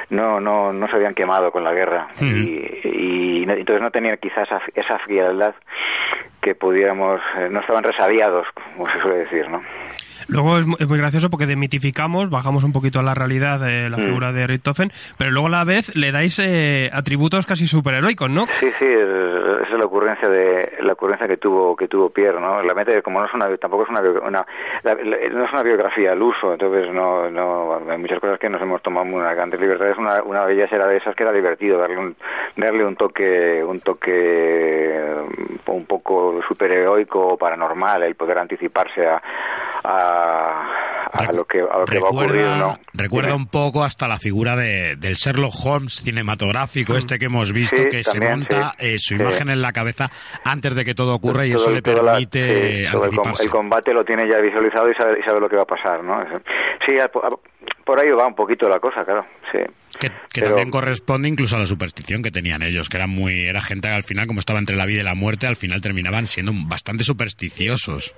no, 0.10 0.40
no, 0.40 0.74
no 0.74 0.88
se 0.88 0.96
habían 0.96 1.14
quemado 1.14 1.52
con 1.52 1.64
la 1.64 1.74
guerra 1.74 2.08
y, 2.22 2.80
y, 2.84 3.44
entonces 3.44 3.82
no 3.82 3.92
tenían 3.92 4.18
quizás 4.18 4.48
esa, 4.48 4.62
esa 4.76 5.00
frialdad 5.00 5.56
que 6.42 6.56
pudiéramos, 6.56 7.22
eh, 7.38 7.50
no 7.52 7.60
estaban 7.60 7.84
resabiados, 7.84 8.48
como 8.76 8.90
se 8.90 9.02
suele 9.02 9.18
decir, 9.20 9.50
¿no? 9.50 9.62
Luego 10.30 10.60
es, 10.60 10.66
muy 10.66 10.98
gracioso 11.00 11.30
porque 11.30 11.48
demitificamos, 11.48 12.30
bajamos 12.30 12.64
un 12.64 12.72
poquito 12.72 13.00
a 13.00 13.04
la 13.04 13.16
realidad 13.16 13.60
de 13.60 13.90
la 13.90 13.98
mm. 13.98 14.02
figura 14.02 14.32
de 14.32 14.46
Richthofen, 14.46 14.92
pero 15.18 15.32
luego 15.32 15.48
a 15.48 15.52
la 15.52 15.64
vez 15.64 15.96
le 15.96 16.12
dais 16.12 16.38
eh, 16.40 16.90
atributos 16.94 17.46
casi 17.48 17.66
superheroicos, 17.66 18.30
¿no? 18.30 18.46
Sí, 18.48 18.70
sí, 18.78 18.86
esa 18.86 19.64
es 19.64 19.80
la 19.80 19.86
ocurrencia 19.86 20.30
de 20.30 20.78
la 20.82 20.94
ocurrencia 20.94 21.28
que 21.28 21.38
tuvo 21.38 21.76
que 21.76 21.88
tuvo 21.88 22.10
Pierre, 22.10 22.40
¿no? 22.40 22.62
La 22.62 22.74
mente 22.74 23.02
como 23.02 23.20
no 23.20 23.26
es 23.26 23.34
una 23.34 23.56
tampoco 23.58 23.84
es 23.84 23.90
una, 23.90 24.02
una 24.02 24.46
no 25.32 25.46
es 25.46 25.52
una 25.52 25.64
biografía 25.64 26.12
al 26.12 26.22
uso, 26.22 26.54
entonces 26.54 26.94
no 26.94 27.30
no 27.32 27.80
hay 27.90 27.98
muchas 27.98 28.20
cosas 28.20 28.40
que 28.40 28.50
nos 28.50 28.62
hemos 28.62 28.82
tomado 28.84 29.08
una 29.08 29.34
grandes 29.34 29.60
libertades, 29.60 29.98
una 29.98 30.22
una 30.24 30.46
de 30.46 30.54
ellas 30.54 30.72
era 30.72 30.88
de 30.88 30.98
esas 30.98 31.16
que 31.16 31.24
era 31.24 31.32
divertido 31.32 31.78
darle 31.80 31.98
un 31.98 32.16
darle 32.56 32.86
un 32.86 32.96
toque 32.96 33.64
un 33.64 33.80
toque 33.80 35.00
un 35.66 35.86
poco 35.86 36.40
superheroico 36.48 37.34
o 37.34 37.38
paranormal, 37.38 38.04
el 38.04 38.16
poder 38.16 38.38
anticiparse 38.38 39.08
a 39.08 39.22
a 39.84 40.19
lo 41.34 41.46
que, 41.46 41.60
a 41.60 41.80
lo 41.80 41.86
que 41.86 42.00
va 42.00 42.08
a 42.08 42.12
ocurrir, 42.12 42.46
¿no? 42.58 42.78
Recuerda 42.94 43.36
un 43.36 43.48
poco 43.48 43.84
hasta 43.84 44.08
la 44.08 44.18
figura 44.18 44.56
de, 44.56 44.96
del 44.96 45.16
Sherlock 45.16 45.54
Holmes 45.66 45.96
cinematográfico, 45.96 46.96
este 46.96 47.20
que 47.20 47.26
hemos 47.26 47.54
visto, 47.54 47.78
que 47.90 48.04
se 48.04 48.20
monta 48.20 48.74
eh, 48.80 48.98
su 49.00 49.16
imagen 49.16 49.50
en 49.50 49.62
la 49.62 49.72
cabeza 49.74 50.10
antes 50.44 50.76
de 50.76 50.86
que 50.86 50.94
todo 50.94 51.16
ocurra 51.16 51.46
y 51.46 51.52
eso 51.52 51.72
le 51.72 51.82
permite 51.82 52.86
el, 52.86 53.50
combate 53.50 53.94
lo 53.94 54.04
tiene 54.04 54.30
ya 54.30 54.40
visualizado 54.40 54.90
y 54.90 54.96
sabe, 54.96 55.20
y 55.20 55.24
sabe, 55.24 55.40
lo 55.40 55.50
que 55.50 55.56
va 55.56 55.64
a 55.64 55.66
pasar, 55.66 56.04
¿no? 56.04 56.24
Sí, 56.86 56.96
por 57.90 58.00
ahí 58.00 58.12
va 58.12 58.28
un 58.28 58.36
poquito 58.36 58.70
la 58.70 58.80
cosa, 58.80 59.04
claro, 59.04 59.26
sí. 59.52 59.58
Que, 60.00 60.42
también 60.42 60.70
corresponde 60.70 61.28
incluso 61.28 61.56
a 61.56 61.60
la 61.60 61.66
superstición 61.66 62.22
que 62.22 62.30
tenían 62.30 62.62
ellos, 62.62 62.88
que 62.88 62.98
eran 62.98 63.10
muy, 63.10 63.48
era 63.48 63.62
gente 63.62 63.88
que 63.88 63.94
al 63.96 64.04
final, 64.04 64.28
como 64.28 64.40
estaba 64.40 64.60
entre 64.60 64.76
la 64.76 64.86
vida 64.86 65.02
y 65.02 65.04
la 65.04 65.16
muerte, 65.16 65.48
al 65.48 65.56
final 65.56 65.82
terminaban 65.82 66.28
siendo 66.28 66.52
bastante 66.68 67.04
supersticiosos. 67.04 68.16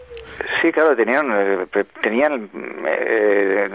Sí, 0.61 0.71
claro, 0.71 0.95
tenían, 0.95 1.25
eh, 1.31 1.65
tenían, 2.03 2.49
eh, 2.85 3.69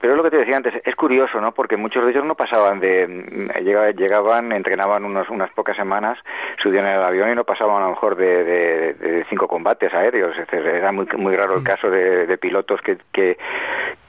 pero 0.00 0.16
lo 0.16 0.24
que 0.24 0.30
te 0.30 0.38
decía 0.38 0.56
antes, 0.56 0.74
es 0.84 0.94
curioso, 0.96 1.40
¿no? 1.40 1.52
Porque 1.52 1.76
muchos 1.76 2.04
de 2.04 2.10
ellos 2.10 2.24
no 2.24 2.34
pasaban 2.34 2.80
de, 2.80 3.06
mm, 3.06 3.96
llegaban, 3.96 4.52
entrenaban 4.52 5.04
unos, 5.04 5.30
unas 5.30 5.50
pocas 5.52 5.76
semanas, 5.76 6.18
subían 6.62 6.86
en 6.86 6.94
el 6.94 7.02
avión 7.02 7.30
y 7.30 7.34
no 7.34 7.44
pasaban 7.44 7.82
a 7.82 7.86
lo 7.86 7.90
mejor 7.90 8.16
de, 8.16 9.24
cinco 9.30 9.46
combates 9.48 9.94
aéreos. 9.94 10.36
era 10.52 10.92
muy, 10.92 11.06
muy 11.16 11.36
raro 11.36 11.54
el 11.54 11.60
mm. 11.60 11.64
caso 11.64 11.88
de, 11.88 12.36
pilotos 12.36 12.80
que, 12.82 12.98
que, 13.12 13.38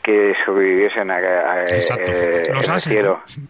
que 0.03 0.33
sobreviviesen 0.45 1.11
a, 1.11 1.19
eh, 1.63 2.43
los 2.53 2.69
ases, 2.69 2.93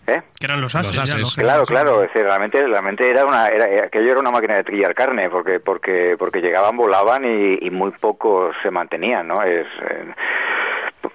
¿Eh? 0.07 0.21
Que 0.39 0.45
eran 0.45 0.61
los 0.61 0.75
ases. 0.75 1.35
claro, 1.35 1.63
claro. 1.63 2.07
realmente, 2.13 2.65
realmente 2.65 3.09
era 3.09 3.25
una, 3.25 3.47
era, 3.47 3.85
aquello 3.85 4.11
era 4.11 4.19
una 4.19 4.31
máquina 4.31 4.57
de 4.57 4.63
trillar 4.63 4.93
carne, 4.93 5.29
porque, 5.29 5.59
porque, 5.59 6.15
porque 6.17 6.41
llegaban, 6.41 6.75
volaban 6.75 7.23
y, 7.25 7.69
muy 7.71 7.91
pocos 7.91 8.55
se 8.61 8.69
mantenían, 8.69 9.27
¿no? 9.27 9.43
Es, 9.43 9.65
eh, 9.89 10.13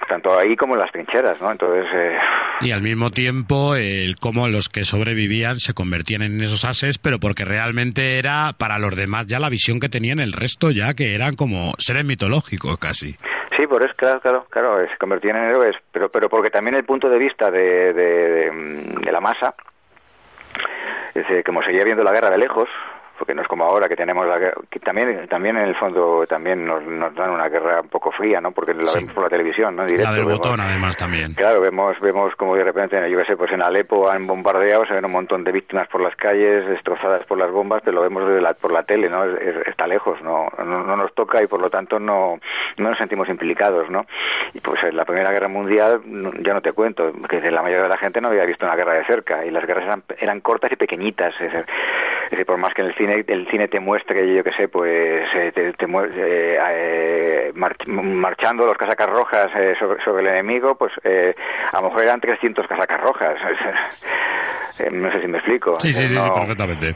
tanto 0.08 0.38
ahí 0.38 0.56
como 0.56 0.74
en 0.74 0.80
las 0.80 0.92
trincheras, 0.92 1.40
¿no? 1.40 1.52
Entonces... 1.52 1.86
Eh, 1.94 2.16
y 2.62 2.70
al 2.70 2.80
mismo 2.80 3.10
tiempo, 3.10 3.74
el 3.74 4.16
cómo 4.16 4.48
los 4.48 4.68
que 4.68 4.84
sobrevivían 4.84 5.60
se 5.60 5.74
convertían 5.74 6.22
en 6.22 6.40
esos 6.40 6.64
ases, 6.64 6.98
pero 6.98 7.20
porque 7.20 7.44
realmente 7.44 8.18
era 8.18 8.54
para 8.56 8.78
los 8.78 8.96
demás 8.96 9.26
ya 9.26 9.38
la 9.38 9.50
visión 9.50 9.78
que 9.78 9.88
tenían 9.88 10.20
el 10.20 10.32
resto 10.32 10.70
ya, 10.70 10.94
que 10.94 11.14
eran 11.14 11.34
como 11.34 11.74
seres 11.78 12.04
mitológicos 12.04 12.78
casi. 12.78 13.16
Sí, 13.54 13.66
por 13.66 13.84
eso, 13.84 13.94
claro, 13.96 14.20
claro, 14.20 14.46
claro, 14.50 14.80
se 14.80 14.96
convertían 14.98 15.36
en 15.36 15.50
héroes, 15.50 15.76
pero, 15.92 16.10
pero 16.10 16.28
porque 16.28 16.50
también 16.50 16.74
el 16.74 16.84
punto 16.84 17.08
de 17.08 17.18
vista 17.18 17.50
de, 17.50 17.92
de, 17.92 18.50
de, 18.50 19.12
la 19.12 19.20
masa, 19.20 19.54
es 21.14 21.44
como 21.44 21.62
seguía 21.62 21.84
viendo 21.84 22.02
la 22.02 22.12
guerra 22.12 22.30
de 22.30 22.38
lejos, 22.38 22.68
porque 23.18 23.34
no 23.34 23.42
es 23.42 23.48
como 23.48 23.64
ahora 23.64 23.88
que 23.88 23.96
tenemos 23.96 24.26
la 24.26 24.38
guerra, 24.38 24.54
que 24.70 24.78
también 24.80 25.26
también 25.28 25.56
en 25.56 25.64
el 25.64 25.74
fondo 25.76 26.26
también 26.26 26.66
nos, 26.66 26.82
nos 26.84 27.14
dan 27.14 27.30
una 27.30 27.48
guerra 27.48 27.80
un 27.80 27.88
poco 27.88 28.10
fría 28.12 28.40
no 28.40 28.52
porque 28.52 28.74
la 28.74 28.92
vemos 28.94 29.12
por 29.12 29.24
la 29.24 29.30
televisión 29.30 29.76
no 29.76 29.84
la 29.84 30.12
del 30.12 30.24
botón 30.24 30.60
además 30.60 30.96
también. 30.96 31.34
Claro 31.34 31.60
vemos 31.60 31.98
vemos 32.00 32.34
como 32.36 32.56
de 32.56 32.64
repente 32.64 33.10
yo 33.10 33.18
qué 33.18 33.24
sé 33.24 33.36
pues 33.36 33.52
en 33.52 33.62
Alepo 33.62 34.10
han 34.10 34.26
bombardeado 34.26 34.86
se 34.86 34.94
ven 34.94 35.04
un 35.04 35.12
montón 35.12 35.44
de 35.44 35.52
víctimas 35.52 35.88
por 35.88 36.00
las 36.00 36.14
calles 36.16 36.66
destrozadas 36.66 37.24
por 37.24 37.38
las 37.38 37.50
bombas 37.50 37.82
pero 37.84 37.96
lo 37.96 38.02
vemos 38.02 38.26
desde 38.26 38.40
la, 38.40 38.54
por 38.54 38.72
la 38.72 38.82
tele 38.82 39.08
no 39.08 39.24
está 39.24 39.86
lejos 39.86 40.20
¿no? 40.22 40.48
¿no? 40.58 40.96
nos 40.96 41.14
toca 41.14 41.42
y 41.42 41.46
por 41.46 41.60
lo 41.60 41.70
tanto 41.70 41.98
no 41.98 42.38
no 42.78 42.88
nos 42.88 42.98
sentimos 42.98 43.28
implicados 43.28 43.90
no 43.90 44.06
y 44.54 44.60
pues 44.60 44.82
en 44.84 44.96
la 44.96 45.04
primera 45.04 45.30
guerra 45.30 45.48
mundial 45.48 46.00
ya 46.40 46.54
no 46.54 46.60
te 46.60 46.72
cuento 46.72 47.12
que 47.28 47.40
la 47.50 47.62
mayoría 47.62 47.84
de 47.84 47.88
la 47.88 47.98
gente 47.98 48.20
no 48.20 48.28
había 48.28 48.44
visto 48.44 48.66
una 48.66 48.76
guerra 48.76 48.94
de 48.94 49.04
cerca 49.04 49.44
y 49.44 49.50
las 49.50 49.66
guerras 49.66 49.84
eran, 49.84 50.02
eran 50.18 50.40
cortas 50.40 50.72
y 50.72 50.76
pequeñitas 50.76 51.34
es 51.40 51.52
es 52.26 52.30
decir 52.30 52.46
por 52.46 52.58
más 52.58 52.74
que 52.74 52.82
en 52.82 52.88
el 52.88 52.94
cine 52.96 53.24
el 53.26 53.48
cine 53.48 53.68
te 53.68 53.78
muestre, 53.78 54.34
yo 54.34 54.42
que 54.42 54.50
sé, 54.52 54.68
pues 54.68 55.26
eh, 55.34 55.52
te, 55.54 55.68
eh, 55.68 56.58
eh, 56.58 57.52
marchando 57.54 58.66
los 58.66 58.76
casacas 58.76 59.08
rojas 59.08 59.50
sobre, 59.78 60.20
el 60.22 60.26
enemigo, 60.26 60.76
pues 60.76 60.92
a 61.72 61.80
lo 61.80 61.88
mejor 61.88 62.02
eran 62.02 62.20
300 62.20 62.66
casacas 62.66 63.00
rojas. 63.00 63.36
no 64.92 65.12
sé 65.12 65.20
si 65.20 65.28
me 65.28 65.38
explico. 65.38 65.78
Sí, 65.78 65.92
sí, 65.92 66.08
sí, 66.08 66.16
perfectamente. 66.34 66.94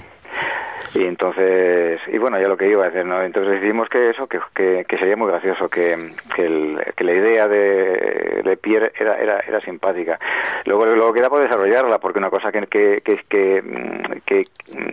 Y 0.95 1.05
entonces, 1.05 2.01
y 2.09 2.19
bueno, 2.19 2.41
ya 2.41 2.49
lo 2.49 2.57
que 2.57 2.69
iba 2.69 2.85
a 2.85 2.91
decir, 2.91 3.07
¿no? 3.07 3.23
Entonces 3.23 3.55
decidimos 3.55 3.89
que 3.89 4.11
eso, 4.11 4.27
que, 4.27 4.41
que, 4.55 4.99
sería 4.99 5.17
muy 5.17 5.29
gracioso, 5.29 5.69
que, 5.69 6.15
que, 6.35 6.45
el, 6.45 6.81
que 6.97 7.05
la 7.05 7.13
idea 7.13 7.47
de, 7.47 8.43
de, 8.43 8.57
Pierre 8.57 8.93
era, 8.99 9.17
era, 9.17 9.39
era 9.39 9.61
simpática. 9.61 10.19
Luego, 10.65 10.87
luego 10.87 11.13
queda 11.13 11.29
por 11.29 11.43
desarrollarla, 11.43 11.99
porque 11.99 12.19
una 12.19 12.31
cosa 12.31 12.51
que, 12.51 12.67
que, 12.67 13.03
que, 13.29 14.45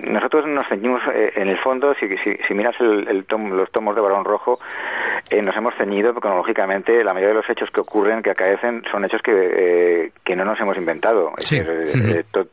nosotros 0.04 0.46
nos 0.48 0.68
ceñimos, 0.68 1.02
eh, 1.14 1.34
en 1.36 1.48
el 1.48 1.58
fondo, 1.60 1.96
si, 1.96 2.08
si, 2.18 2.36
si 2.48 2.54
miras 2.54 2.76
el, 2.80 3.08
el 3.08 3.26
los 3.56 3.72
tomos 3.72 3.96
de 3.96 4.02
Barón 4.02 4.24
Rojo, 4.24 4.60
eh, 5.32 5.42
nos 5.42 5.56
hemos 5.56 5.74
ceñido 5.76 6.14
cronológicamente, 6.14 7.04
la 7.04 7.14
mayoría 7.14 7.36
de 7.36 7.42
los 7.42 7.50
hechos 7.50 7.72
que 7.72 7.82
ocurren, 7.82 8.22
que 8.22 8.32
acaecen, 8.32 8.84
son 8.92 9.04
hechos 9.06 9.22
que, 9.24 9.32
eh, 9.34 10.12
que 10.24 10.36
no 10.36 10.46
nos 10.46 10.60
hemos 10.60 10.78
inventado. 10.78 11.34
Sí. 11.40 11.60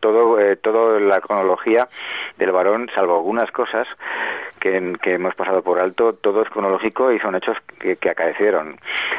todo, 0.01 0.39
todo 0.63 0.99
la 0.99 1.21
cronología 1.21 1.89
del 2.39 2.53
varón, 2.53 2.89
salvo 2.95 3.23
algunas 3.35 3.51
cosas 3.51 3.89
que, 4.61 4.97
que, 5.03 5.15
hemos 5.15 5.35
pasado 5.35 5.63
por 5.63 5.81
alto, 5.81 6.15
todo 6.15 6.43
es 6.43 6.49
cronológico 6.49 7.13
y 7.13 7.19
son 7.19 7.35
hechos 7.35 7.57
que, 7.81 7.97
que 7.97 8.11
acaecieron. 8.11 8.71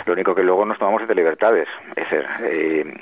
Lo 0.05 0.13
único 0.13 0.33
que 0.33 0.43
luego 0.43 0.65
nos 0.65 0.79
tomamos 0.79 1.01
es 1.01 1.07
de 1.07 1.15
libertades. 1.15 1.67
Es 1.95 2.09
decir, 2.09 2.25
eh, 2.43 2.97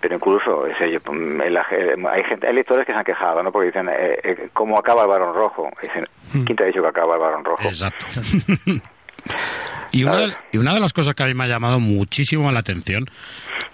pero 0.00 0.14
incluso 0.14 0.66
es, 0.66 0.76
hay 0.80 2.24
gente, 2.24 2.46
hay 2.46 2.54
lectores 2.54 2.86
que 2.86 2.92
se 2.92 2.98
han 2.98 3.04
quejado, 3.04 3.42
¿no? 3.42 3.50
Porque 3.50 3.68
dicen, 3.68 3.88
eh, 3.88 4.18
eh, 4.22 4.48
¿cómo 4.52 4.78
acaba 4.78 5.02
el 5.02 5.08
varón 5.08 5.34
rojo? 5.34 5.70
Dicen, 5.82 6.06
hmm. 6.34 6.44
¿quién 6.44 6.56
te 6.56 6.64
ha 6.64 6.66
dicho 6.66 6.82
que 6.82 6.88
acaba 6.88 7.14
el 7.14 7.20
varón 7.20 7.44
rojo? 7.44 7.62
Exacto. 7.66 8.06
y, 9.92 10.04
una 10.04 10.16
de, 10.18 10.32
y 10.52 10.58
una 10.58 10.74
de 10.74 10.80
las 10.80 10.92
cosas 10.92 11.14
que 11.14 11.22
a 11.22 11.26
mí 11.26 11.34
me 11.34 11.44
ha 11.44 11.48
llamado 11.48 11.80
muchísimo 11.80 12.52
la 12.52 12.60
atención 12.60 13.06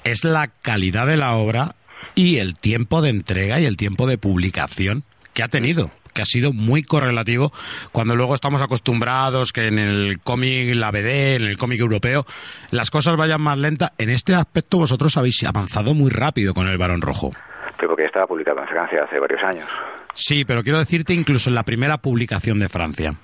es 0.05 0.25
la 0.25 0.49
calidad 0.63 1.07
de 1.07 1.17
la 1.17 1.35
obra 1.35 1.75
y 2.15 2.39
el 2.39 2.55
tiempo 2.55 3.03
de 3.03 3.11
entrega 3.11 3.59
y 3.59 3.67
el 3.67 3.77
tiempo 3.77 4.07
de 4.07 4.19
publicación 4.19 5.05
que 5.33 5.43
ha 5.43 5.49
tenido 5.49 5.91
que 6.14 6.23
ha 6.23 6.25
sido 6.25 6.52
muy 6.52 6.83
correlativo 6.83 7.52
cuando 7.92 8.16
luego 8.16 8.35
estamos 8.35 8.62
acostumbrados 8.62 9.52
que 9.52 9.66
en 9.66 9.78
el 9.78 10.21
cómic, 10.23 10.75
la 10.75 10.90
BD, 10.90 11.37
en 11.37 11.42
el 11.42 11.59
cómic 11.59 11.80
europeo, 11.80 12.25
las 12.71 12.90
cosas 12.90 13.16
vayan 13.16 13.42
más 13.42 13.59
lentas. 13.59 13.92
En 13.99 14.09
este 14.09 14.35
aspecto 14.35 14.78
vosotros 14.78 15.16
habéis 15.16 15.44
avanzado 15.44 15.94
muy 15.94 16.11
rápido 16.11 16.54
con 16.54 16.68
el 16.68 16.78
Barón 16.78 17.02
Rojo. 17.02 17.33
Pero 17.76 17.88
porque 17.88 18.06
estaba 18.06 18.26
publicado 18.26 18.61
en 18.61 18.68
Francia 18.68 19.04
hace 19.04 19.18
varios 19.18 19.42
años. 19.42 19.66
Sí, 20.14 20.44
pero 20.44 20.62
quiero 20.62 20.78
decirte 20.78 21.12
incluso 21.12 21.50
en 21.50 21.56
la 21.56 21.64
primera 21.64 21.99
publicación 21.99 22.61
de 22.61 22.68
Francia. 22.68 23.14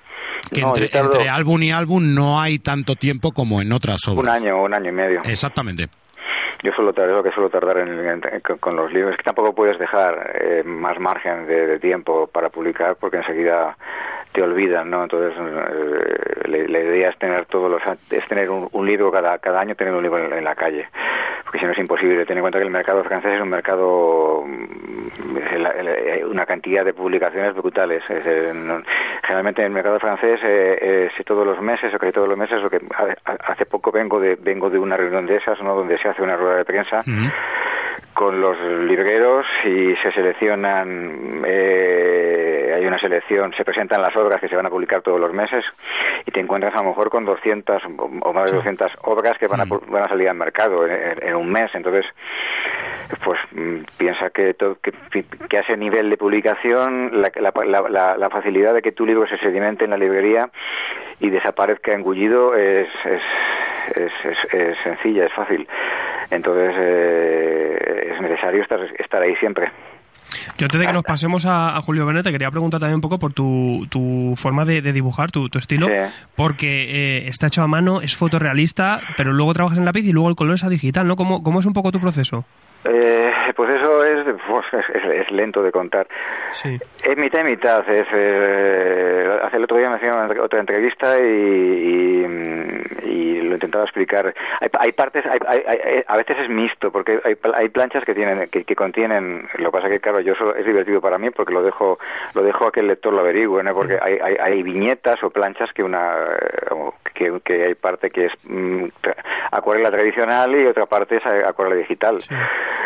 Que 0.53 0.61
entre, 0.61 0.91
entre, 0.93 1.29
álbum 1.29 1.63
y 1.63 1.71
álbum 1.71 2.15
no 2.15 2.41
hay 2.41 2.59
tanto 2.59 2.97
tiempo 2.97 3.31
como 3.33 3.63
en 3.63 3.73
otras 3.73 4.01
obras. 4.09 4.41
Un 4.41 4.47
año, 4.47 4.63
un 4.63 4.75
año 4.75 4.89
y 4.89 4.93
medio. 4.93 5.21
Exactamente 5.25 5.89
yo 6.63 6.73
suelo 6.73 6.93
tardar 6.93 7.17
lo 7.17 7.23
que 7.23 7.33
suelo 7.33 7.51
tardar 7.51 7.79
en, 7.79 8.21
con 8.61 8.77
los 8.77 8.93
libros, 8.93 9.17
que 9.17 9.23
tampoco 9.23 9.55
puedes 9.55 9.79
dejar 9.79 10.33
eh, 10.41 10.63
más 10.65 10.99
margen 10.99 11.47
de, 11.47 11.79
tiempo 11.79 12.27
para 12.27 12.51
publicar 12.51 12.97
porque 12.97 13.19
enseguida 13.19 13.77
te 14.33 14.43
olvidan, 14.43 14.91
¿no? 14.91 15.03
Entonces 15.03 15.33
eh, 15.39 16.67
la, 16.69 16.79
idea 16.81 17.11
es 17.11 17.19
tener 17.19 17.47
todos 17.47 17.71
los 17.71 17.83
es 18.11 18.27
tener 18.29 18.49
un, 18.51 18.87
libro 18.87 19.11
cada 19.11 19.39
cada 19.39 19.61
año 19.61 19.75
tener 19.75 19.95
un 19.95 20.03
libro 20.03 20.37
en, 20.37 20.45
la 20.45 20.55
calle, 20.55 20.89
porque 21.45 21.59
si 21.59 21.65
no 21.65 21.73
es 21.73 21.79
imposible. 21.79 22.25
Ten 22.27 22.39
en 22.39 22.43
cuenta 22.43 22.59
que 22.59 22.65
el 22.65 22.71
mercado 22.71 23.03
francés 23.05 23.35
es 23.35 23.41
un 23.41 23.49
mercado 23.49 24.45
mm, 24.45 26.31
una 26.31 26.47
cantidad 26.47 26.85
de 26.85 26.95
publicaciones 26.95 27.55
brutales. 27.55 28.03
generalmente 28.05 29.63
en 29.63 29.67
el 29.67 29.73
mercado 29.73 29.99
francés 29.99 30.41
eh, 30.45 31.11
si 31.17 31.25
todos 31.25 31.47
los 31.47 31.61
meses 31.61 31.93
o 31.95 31.99
casi 31.99 32.13
todos 32.13 32.29
los 32.29 32.39
meses, 32.39 32.63
lo 32.63 32.71
que 32.71 32.81
hace 33.25 33.67
poco 33.67 33.91
vengo 33.91 34.21
de 34.21 34.37
vengo 34.37 34.71
de 34.71 34.79
una 34.79 34.97
reunión 34.97 35.27
de 35.27 35.37
esas, 35.37 35.61
¿no? 35.63 35.75
Donde 35.75 35.99
se 35.99 36.09
hace 36.09 36.23
una 36.23 36.37
rueda 36.37 36.57
de 36.57 36.65
prensa 36.65 37.03
con 38.15 38.41
los 38.41 38.59
libreros 38.87 39.47
y 39.65 39.95
se 39.97 40.13
seleccionan, 40.13 41.41
eh, 41.47 42.73
hay 42.77 42.85
una 42.85 42.99
selección, 42.99 43.53
se 43.57 43.65
presentan 43.65 44.03
las 44.03 44.15
obras 44.21 44.41
que 44.41 44.49
se 44.49 44.57
van 44.57 44.67
a 44.67 44.71
publicar 44.71 45.03
todos 45.03 45.21
los 45.21 45.33
meses 45.33 45.65
y 46.27 46.31
te 46.31 46.41
encuentras 46.41 46.75
a 46.75 46.79
lo 46.79 46.91
mejor 46.91 47.11
con 47.11 47.25
200 47.25 47.83
o 47.99 48.33
más 48.33 48.51
de 48.51 48.57
200 48.57 48.93
obras 49.03 49.39
que 49.39 49.47
van 49.47 49.61
a, 49.61 49.65
van 49.65 50.03
a 50.03 50.09
salir 50.09 50.29
al 50.29 50.37
mercado 50.37 50.87
en, 50.87 51.35
un 51.35 51.51
mes. 51.51 51.71
Entonces, 51.75 52.07
pues 53.25 53.39
mm, 53.53 53.83
piensa 53.97 54.31
que, 54.31 54.55
todo, 54.55 54.79
que, 54.81 54.93
que, 55.49 55.57
a 55.57 55.61
ese 55.61 55.77
nivel 55.77 56.11
de 56.11 56.17
publicación 56.17 57.21
la, 57.21 57.31
la, 57.91 58.17
la, 58.17 58.31
facilidad 58.31 58.75
de 58.75 58.83
que 58.83 58.93
tu 58.93 59.05
libro 59.07 59.27
se 59.27 59.39
sedimente 59.39 59.85
en 59.85 59.91
la 59.91 59.97
librería 59.97 60.51
y 61.19 61.31
desaparezca 61.31 61.93
engullido 61.93 62.55
es, 62.55 62.89
es, 63.05 63.23
es, 63.97 64.55
es 64.55 64.79
sencilla, 64.83 65.27
es 65.27 65.33
fácil. 65.33 65.67
Entonces 66.31 66.75
eh, 66.79 68.13
es 68.15 68.21
necesario 68.21 68.63
estar, 68.63 68.81
estar 68.99 69.23
ahí 69.23 69.35
siempre. 69.37 69.71
Yo 70.59 70.67
antes 70.67 70.81
de 70.81 70.87
que 70.87 70.93
nos 70.93 71.05
pasemos 71.05 71.47
a, 71.47 71.81
Julio 71.83 72.07
Benet, 72.07 72.25
te 72.25 72.33
quería 72.33 72.51
preguntar 72.51 72.81
también 72.81 72.97
un 72.97 73.01
poco 73.01 73.19
por 73.19 73.33
tu, 73.33 73.87
tu 73.91 74.35
forma 74.37 74.65
de, 74.65 74.81
dibujar, 74.93 75.31
tu, 75.31 75.49
tu 75.49 75.59
estilo, 75.59 75.89
porque 76.35 76.83
eh, 76.83 77.29
está 77.29 77.47
hecho 77.47 77.63
a 77.63 77.67
mano, 77.67 78.01
es 78.01 78.17
fotorrealista, 78.17 79.01
pero 79.17 79.33
luego 79.33 79.55
trabajas 79.55 79.79
en 79.79 79.85
lápiz 79.85 80.05
y 80.05 80.13
luego 80.13 80.29
el 80.29 80.37
color 80.37 80.55
es 80.55 80.65
a 80.65 80.69
digital, 80.69 81.07
¿no? 81.07 81.17
¿Cómo, 81.17 81.43
cómo 81.43 81.61
es 81.61 81.67
un 81.67 81.73
poco 81.73 81.93
tu 81.93 82.01
proceso? 82.01 82.45
Eh, 82.85 83.31
pues 83.55 83.77
eso 83.77 83.80
es 84.73 85.05
es, 85.13 85.31
lento 85.31 85.63
de 85.63 85.73
contar. 85.73 86.07
Es 86.53 87.17
mitad 87.17 87.41
y 87.41 87.45
mitad. 87.45 87.89
Es, 87.89 88.07
eh, 88.13 89.39
hace 89.43 89.57
el 89.57 89.65
otro 89.65 89.77
día 89.77 89.89
me 89.89 89.97
hacían 89.97 90.39
otra 90.41 90.61
entrevista 90.61 91.19
y, 91.21 92.27
y, 93.05 93.41
lo 93.43 93.55
intentaba 93.55 93.85
explicar. 93.85 94.33
Hay, 94.79 94.93
partes, 94.93 95.25
a 95.27 96.17
veces 96.17 96.37
es 96.39 96.49
mixto, 96.49 96.93
porque 96.93 97.21
hay, 97.25 97.69
planchas 97.69 98.05
que 98.05 98.15
tienen 98.15 98.49
que, 98.49 98.77
contienen. 98.77 99.49
Lo 99.59 99.71
que 99.71 99.79
pasa 99.79 99.89
que, 99.89 100.01
claro, 100.01 100.21
yo 100.21 100.35
solo, 100.35 100.55
es 100.55 100.65
divertido 100.65 101.01
para 101.01 101.19
mí 101.19 101.31
porque 101.31 101.53
lo 101.53 101.63
dejo 101.63 101.99
lo 102.35 102.43
dejo 102.43 102.67
a 102.67 102.73
que 102.73 102.81
el 102.81 102.87
lector 102.87 103.13
lo 103.13 103.21
averigüe, 103.21 103.63
¿no? 103.63 103.75
porque 103.75 103.99
hay, 104.01 104.19
hay, 104.19 104.63
viñetas 104.63 105.23
o 105.23 105.31
planchas 105.31 105.73
que 105.73 105.83
una 105.83 106.15
que, 107.15 107.41
que 107.45 107.65
hay 107.65 107.75
parte 107.75 108.11
que 108.11 108.27
es 108.27 108.33
mm, 108.49 108.87
acuarela 109.51 109.91
tradicional 109.91 110.55
y 110.55 110.67
otra 110.67 110.87
parte 110.87 111.17
es 111.17 111.27
acuarela 111.27 111.77
digital. 111.77 112.19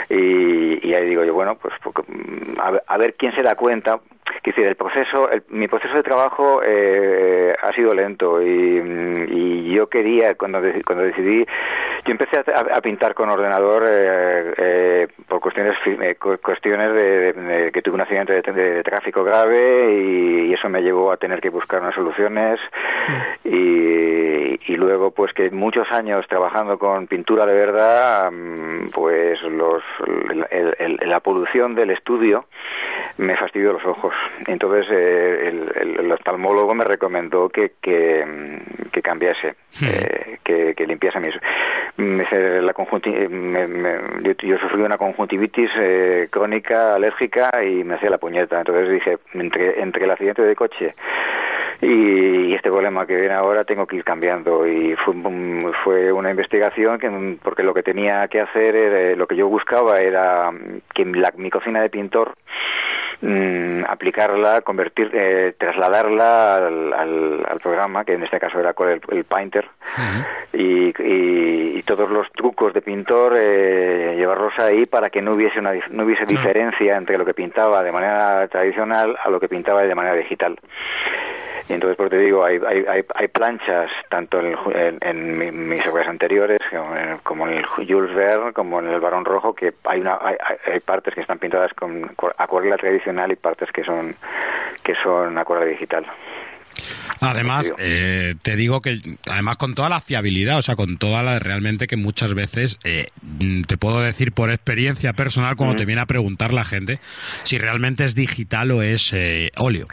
Y, 0.09 0.87
y, 0.87 0.95
ahí 0.95 1.09
digo 1.09 1.25
yo, 1.25 1.35
bueno, 1.35 1.44
pues 1.55 1.75
mm, 2.09 2.61
a, 2.87 2.99
ver 2.99 3.15
quién 3.15 3.35
se 3.35 3.43
da 3.43 3.55
cuenta. 3.55 4.01
Que 4.43 4.51
decir, 4.51 4.67
el 4.67 4.77
proceso, 4.77 5.29
mi 5.49 5.69
proceso 5.69 5.95
de 5.95 6.03
trabajo 6.03 6.61
eh, 6.65 7.55
ha 7.63 7.73
sido 7.75 7.95
lento 7.95 8.43
y, 8.43 8.81
mm, 8.81 9.27
y, 9.31 9.75
yo 9.75 9.89
quería, 9.89 10.35
cuando, 10.35 10.61
cuando 10.85 11.05
decidí, 11.05 11.47
yo 12.05 12.13
empecé 12.13 12.39
a, 12.39 12.81
pintar 12.81 13.15
con 13.15 13.31
ordenador 13.31 13.85
eh, 13.89 14.55
eh, 14.57 15.09
por 15.27 15.41
cuestiones 15.41 15.75
cuestiones 16.43 16.93
de, 16.93 17.71
que 17.73 17.83
tuve 17.83 17.95
un 17.95 18.03
accidente 18.03 18.43
de, 18.43 18.83
tráfico 18.83 19.25
grave 19.25 19.95
y, 19.95 20.53
eso 20.55 20.69
me 20.69 20.83
llevó 20.83 21.11
a 21.11 21.17
tener 21.17 21.41
que 21.41 21.49
buscar 21.49 21.81
unas 21.81 21.95
soluciones. 21.95 22.61
Y, 23.45 24.73
y 24.73 24.77
luego 24.77 25.11
pues 25.11 25.33
que 25.33 25.51
muchos 25.51 25.91
años 25.91 26.25
trabajando 26.29 26.79
con 26.79 27.07
pintura 27.07 27.45
de 27.45 27.55
verdad 27.55 28.31
mm, 28.31 28.91
pues 28.91 29.43
los 29.43 29.83
la 31.05 31.21
polución 31.21 31.75
del 31.75 31.91
estudio 31.91 32.47
me 33.19 33.37
fastidió 33.37 33.73
los 33.73 33.85
ojos. 33.85 34.15
Entonces 34.47 34.87
eh, 34.91 35.71
el, 35.77 36.13
oftalmólogo 36.13 36.75
me 36.75 36.85
recomendó 36.85 37.49
que, 37.49 37.73
que, 37.81 38.25
mm, 38.25 39.01
cambiase 39.03 39.55
eh, 39.83 40.39
que, 40.43 40.75
que 40.75 40.87
limpiase 40.87 41.21
mis 41.21 41.35
la 41.97 42.75
yo, 44.43 44.59
sufrí 44.59 44.83
una 44.83 44.99
conjuntivitis 44.99 45.71
eh, 45.79 46.29
crónica 46.31 46.95
alérgica 46.95 47.51
y 47.63 47.85
me 47.85 47.95
hacía 47.95 48.11
la 48.11 48.19
puñeta. 48.19 48.59
Entonces 48.59 48.91
dije 48.91 49.19
entre 49.33 49.81
entre 49.81 50.05
el 50.05 50.11
accidente 50.11 50.43
de 50.43 50.57
coche 50.57 50.95
y, 51.81 52.55
este 52.55 52.71
problema 52.71 53.07
que 53.07 53.17
viene 53.17 53.35
ahora 53.35 53.65
tengo 53.65 53.87
que 53.87 53.97
ir 53.97 54.05
cambiando. 54.05 54.67
Y 54.67 54.97
fue, 54.97 55.15
fue 55.85 56.13
una 56.13 56.31
investigación 56.31 56.99
que 56.99 57.39
porque 57.43 57.63
lo 57.63 57.75
que 57.75 57.83
tenía 57.83 58.27
que 58.29 58.41
hacer 58.41 59.17
lo 59.17 59.27
que 59.27 59.37
yo 59.37 59.49
buscaba 59.49 59.99
era 59.99 60.51
que 60.95 61.05
la, 61.05 61.33
mi 61.37 61.51
cocina 61.51 61.81
de 61.81 61.91
pintor 61.91 62.35
mm, 63.25 63.85
aplicarla, 63.89 64.61
convertir, 64.61 65.11
eh, 65.13 65.55
trasladarla 65.59 66.57
al, 66.57 66.93
al, 66.93 67.61
programa, 67.61 68.05
que 68.05 68.15
en 68.15 68.23
este 68.23 68.39
caso 68.39 68.61
era 68.61 68.75
con 68.75 68.91
el, 68.91 69.25
Painter, 69.25 69.67
y, 70.53 70.93
y, 70.99 71.83
todos 71.83 72.11
los 72.11 72.31
trucos 72.33 72.73
de 72.73 72.81
pintor 72.81 73.35
eh, 73.37 74.15
llevarlos 74.17 74.53
ahí 74.59 74.85
para 74.87 75.11
que 75.11 75.21
no 75.21 75.33
hubiese 75.33 75.59
una 75.59 75.73
no 75.91 76.05
hubiese 76.05 76.25
diferencia 76.25 76.97
entre 76.97 77.19
lo 77.19 77.25
que 77.25 77.35
pintaba 77.35 77.83
de 77.83 77.93
manera 77.93 78.49
tradicional 78.49 79.17
a 79.23 79.29
lo 79.29 79.39
que 79.39 79.49
pintaba 79.49 79.83
de 79.83 79.95
manera 79.95 80.17
digital. 80.17 80.59
Y 81.69 81.73
entonces, 81.73 81.97
pues 81.97 82.11
te 82.11 82.19
digo, 82.19 82.45
hay, 82.45 82.61
hay, 82.67 83.05
hay, 83.15 83.29
planchas 83.29 83.91
tanto 84.11 84.39
en, 84.39 84.99
en, 85.01 85.69
mis 85.69 85.87
obras 85.87 86.07
anteriores 86.09 86.59
como 87.23 87.49
en, 87.49 87.55
el 87.55 87.65
Jules 87.65 88.15
Verne, 88.15 88.53
como 88.53 88.81
en 88.81 88.89
el 88.89 89.01
Barón 89.01 89.25
Rojo, 89.25 89.55
que 89.55 89.73
hay, 89.85 90.01
una, 90.01 90.19
hay, 90.21 90.37
hay 90.67 90.81
partes 90.81 91.15
que 91.15 91.23
están 91.23 91.39
pintadas 91.39 91.73
con 91.73 92.11
acuarela 92.37 92.77
tradicional 92.77 93.14
y 93.31 93.37
partes 93.37 93.71
que 93.73 93.85
son, 93.85 94.15
que 94.83 94.95
son 95.03 95.37
acuarela 95.39 95.71
digital. 95.71 96.07
Además, 97.21 97.73
eh, 97.79 98.35
te 98.43 98.57
digo 98.57 98.81
que 98.81 98.99
además 99.31 99.57
con 99.57 99.75
toda 99.75 99.89
la 99.89 100.01
fiabilidad, 100.01 100.59
o 100.59 100.63
sea, 100.63 100.77
con 100.77 100.99
toda 100.99 101.23
la 101.23 101.39
realmente 101.39 101.87
que 101.87 101.97
muchas 101.97 102.35
veces 102.35 102.79
eh, 102.85 103.07
te 103.67 103.77
puedo 103.77 104.01
decir 104.01 104.33
por 104.33 104.51
experiencia 104.51 105.13
personal 105.13 105.57
cuando 105.57 105.77
te 105.77 105.87
viene 105.87 106.01
a 106.03 106.07
preguntar 106.07 106.53
la 106.53 106.65
gente 106.65 106.99
si 107.45 107.59
realmente 107.59 108.05
es 108.05 108.15
digital 108.15 108.71
o 108.73 108.83
es 108.83 109.13
eh, 109.13 109.51
óleo. 109.57 109.87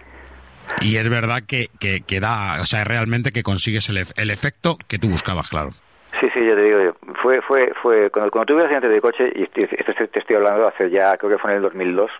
Y 0.81 0.95
es 0.95 1.09
verdad 1.09 1.43
que, 1.47 1.67
que, 1.79 2.19
da, 2.19 2.61
o 2.61 2.65
sea, 2.65 2.83
realmente 2.83 3.31
que 3.31 3.43
consigues 3.43 3.89
el, 3.89 3.97
el 4.15 4.31
efecto 4.31 4.77
que 4.87 4.97
tú 4.97 5.09
buscabas, 5.09 5.49
claro. 5.49 5.71
Sí, 6.19 6.27
sí, 6.33 6.39
yo 6.45 6.55
te 6.55 6.61
digo, 6.61 6.95
fue, 7.21 7.41
fue, 7.41 7.71
fue, 7.81 8.09
cuando, 8.09 8.45
tuve 8.45 8.59
el 8.59 8.65
accidente 8.65 8.89
de 8.89 9.01
coche, 9.01 9.31
y 9.35 9.45
te, 9.47 9.67
te, 9.67 10.19
estoy 10.19 10.35
hablando 10.35 10.67
hace 10.67 10.89
ya, 10.89 11.17
creo 11.17 11.31
que 11.31 11.37
fue 11.37 11.51
en 11.51 11.57
el 11.57 11.63
2002, 11.63 12.11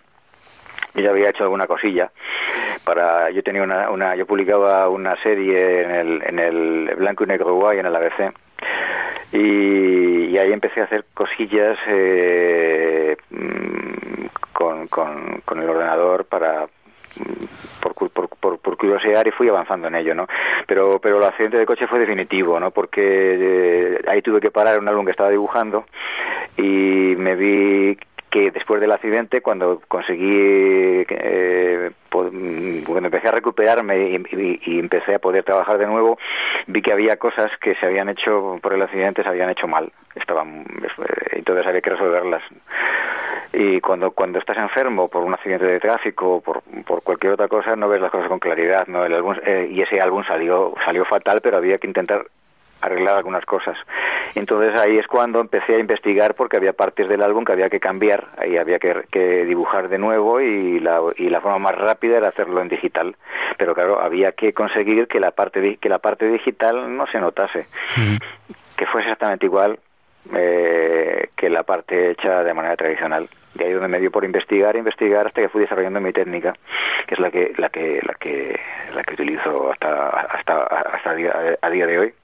yo 0.94 1.02
ya 1.02 1.10
había 1.10 1.30
hecho 1.30 1.44
alguna 1.44 1.66
cosilla 1.66 2.10
para 2.84 3.30
yo 3.30 3.42
tenía 3.42 3.62
una, 3.62 3.90
una 3.90 4.14
yo 4.16 4.26
publicaba 4.26 4.88
una 4.88 5.20
serie 5.22 5.82
en 5.82 5.90
el, 5.90 6.22
en 6.26 6.38
el 6.38 6.94
blanco 6.96 7.24
y 7.24 7.26
negro 7.28 7.54
guay 7.54 7.78
en 7.78 7.86
el 7.86 7.96
ABC 7.96 8.32
y, 9.32 10.26
y 10.26 10.38
ahí 10.38 10.52
empecé 10.52 10.80
a 10.80 10.84
hacer 10.84 11.04
cosillas 11.14 11.78
eh, 11.88 13.16
mm, 13.30 14.26
con, 14.52 14.88
con, 14.88 15.40
con 15.44 15.62
el 15.62 15.68
ordenador 15.68 16.26
para 16.26 16.66
por, 17.80 18.10
por, 18.10 18.28
por, 18.28 18.58
por, 18.58 18.76
curiosear 18.76 19.26
y 19.26 19.30
fui 19.32 19.48
avanzando 19.48 19.88
en 19.88 19.94
ello, 19.94 20.14
¿no? 20.14 20.26
Pero, 20.66 20.98
pero 20.98 21.18
el 21.18 21.24
accidente 21.24 21.58
de 21.58 21.66
coche 21.66 21.86
fue 21.86 21.98
definitivo, 21.98 22.58
¿no? 22.58 22.70
Porque 22.70 23.02
eh, 23.02 24.00
ahí 24.08 24.22
tuve 24.22 24.40
que 24.40 24.50
parar 24.50 24.78
un 24.78 24.88
álbum 24.88 25.04
que 25.04 25.10
estaba 25.10 25.30
dibujando 25.30 25.84
y 26.56 27.14
me 27.16 27.34
vi 27.34 27.98
que 28.32 28.50
después 28.50 28.80
del 28.80 28.90
accidente, 28.90 29.42
cuando 29.42 29.82
conseguí, 29.86 31.04
eh, 31.06 31.90
cuando 32.08 33.06
empecé 33.06 33.28
a 33.28 33.32
recuperarme 33.32 34.08
y, 34.08 34.78
empecé 34.78 35.14
a 35.14 35.18
poder 35.18 35.44
trabajar 35.44 35.76
de 35.76 35.86
nuevo, 35.86 36.18
vi 36.66 36.80
que 36.80 36.94
había 36.94 37.18
cosas 37.18 37.50
que 37.60 37.74
se 37.74 37.84
habían 37.84 38.08
hecho 38.08 38.58
por 38.62 38.72
el 38.72 38.80
accidente, 38.80 39.22
se 39.22 39.28
habían 39.28 39.50
hecho 39.50 39.68
mal. 39.68 39.92
Estaban, 40.14 40.64
entonces 41.32 41.66
había 41.66 41.82
que 41.82 41.90
resolverlas. 41.90 42.42
Y 43.52 43.82
cuando, 43.82 44.12
cuando 44.12 44.38
estás 44.38 44.56
enfermo 44.56 45.08
por 45.08 45.22
un 45.24 45.34
accidente 45.34 45.66
de 45.66 45.78
tráfico 45.78 46.36
o 46.36 46.40
por, 46.40 46.62
por 46.86 47.02
cualquier 47.02 47.34
otra 47.34 47.48
cosa, 47.48 47.76
no 47.76 47.90
ves 47.90 48.00
las 48.00 48.10
cosas 48.10 48.28
con 48.28 48.38
claridad. 48.38 48.86
¿no? 48.86 49.04
El 49.04 49.12
álbum, 49.12 49.36
eh, 49.44 49.68
y 49.70 49.82
ese 49.82 50.00
álbum 50.00 50.24
salió, 50.24 50.72
salió 50.86 51.04
fatal, 51.04 51.40
pero 51.42 51.58
había 51.58 51.76
que 51.76 51.86
intentar 51.86 52.24
arreglar 52.82 53.16
algunas 53.16 53.44
cosas. 53.46 53.78
Entonces 54.34 54.78
ahí 54.78 54.98
es 54.98 55.06
cuando 55.06 55.40
empecé 55.40 55.76
a 55.76 55.78
investigar 55.78 56.34
porque 56.34 56.56
había 56.56 56.72
partes 56.72 57.08
del 57.08 57.22
álbum 57.22 57.44
que 57.44 57.52
había 57.52 57.70
que 57.70 57.80
cambiar, 57.80 58.26
ahí 58.36 58.56
había 58.56 58.78
que, 58.78 59.44
dibujar 59.46 59.88
de 59.88 59.98
nuevo 59.98 60.40
y 60.40 60.80
la, 60.80 61.00
y 61.16 61.28
la 61.28 61.40
forma 61.40 61.58
más 61.58 61.74
rápida 61.74 62.18
era 62.18 62.28
hacerlo 62.28 62.60
en 62.60 62.68
digital. 62.68 63.16
Pero 63.56 63.74
claro, 63.74 64.00
había 64.00 64.32
que 64.32 64.52
conseguir 64.52 65.06
que 65.08 65.20
la 65.20 65.30
parte, 65.30 65.78
que 65.80 65.88
la 65.88 65.98
parte 65.98 66.26
digital 66.26 66.96
no 66.96 67.06
se 67.06 67.20
notase, 67.20 67.66
que 68.76 68.86
fuese 68.86 69.08
exactamente 69.08 69.46
igual 69.46 69.78
eh, 70.34 71.28
que 71.36 71.50
la 71.50 71.62
parte 71.62 72.10
hecha 72.12 72.42
de 72.42 72.54
manera 72.54 72.76
tradicional. 72.76 73.28
De 73.54 73.66
ahí 73.66 73.72
donde 73.72 73.88
me 73.88 74.00
dio 74.00 74.10
por 74.10 74.24
investigar, 74.24 74.76
investigar 74.76 75.26
hasta 75.26 75.42
que 75.42 75.48
fui 75.48 75.60
desarrollando 75.60 76.00
mi 76.00 76.12
técnica, 76.12 76.54
que 77.06 77.14
es 77.14 77.20
la 77.20 77.30
que 77.30 77.52
la 77.58 77.68
que 77.68 78.00
la 78.02 78.14
que 78.14 78.58
la 78.94 79.02
que 79.02 79.14
utilizo 79.14 79.70
hasta 79.72 80.08
hasta 80.08 80.62
hasta 80.64 81.10
a 81.10 81.70
día 81.70 81.86
de 81.86 81.98
hoy. 81.98 82.14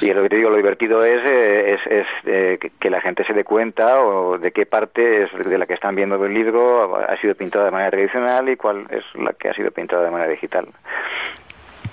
Y 0.00 0.12
lo 0.12 0.22
que 0.22 0.28
te 0.28 0.36
digo, 0.36 0.50
lo 0.50 0.56
divertido 0.56 1.04
es, 1.04 1.20
eh, 1.28 1.78
es, 1.86 2.06
eh, 2.26 2.58
que 2.78 2.90
la 2.90 3.00
gente 3.00 3.24
se 3.24 3.32
dé 3.32 3.44
cuenta 3.44 4.02
o 4.04 4.38
de 4.38 4.52
qué 4.52 4.66
parte 4.66 5.24
es 5.24 5.32
de 5.32 5.58
la 5.58 5.66
que 5.66 5.74
están 5.74 5.94
viendo 5.94 6.22
el 6.24 6.34
libro 6.34 6.96
ha 6.96 7.16
sido 7.20 7.34
pintada 7.34 7.66
de 7.66 7.70
manera 7.70 7.90
tradicional 7.90 8.48
y 8.48 8.56
cuál 8.56 8.86
es 8.90 9.04
la 9.14 9.32
que 9.32 9.48
ha 9.48 9.54
sido 9.54 9.70
pintada 9.70 10.04
de 10.04 10.10
manera 10.10 10.30
digital. 10.30 10.68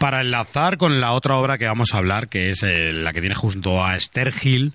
Para 0.01 0.21
enlazar 0.21 0.77
con 0.77 0.99
la 0.99 1.11
otra 1.11 1.35
obra 1.35 1.59
que 1.59 1.67
vamos 1.67 1.93
a 1.93 1.99
hablar, 1.99 2.27
que 2.27 2.49
es 2.49 2.63
eh, 2.63 2.91
la 2.91 3.13
que 3.13 3.21
tiene 3.21 3.35
junto 3.35 3.85
a 3.85 3.95
Esther 3.95 4.33
Gil, 4.33 4.73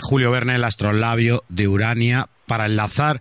Julio 0.00 0.30
Verne, 0.30 0.54
el 0.54 0.64
astrolabio 0.64 1.44
de 1.50 1.68
Urania, 1.68 2.30
para 2.46 2.64
enlazar 2.64 3.20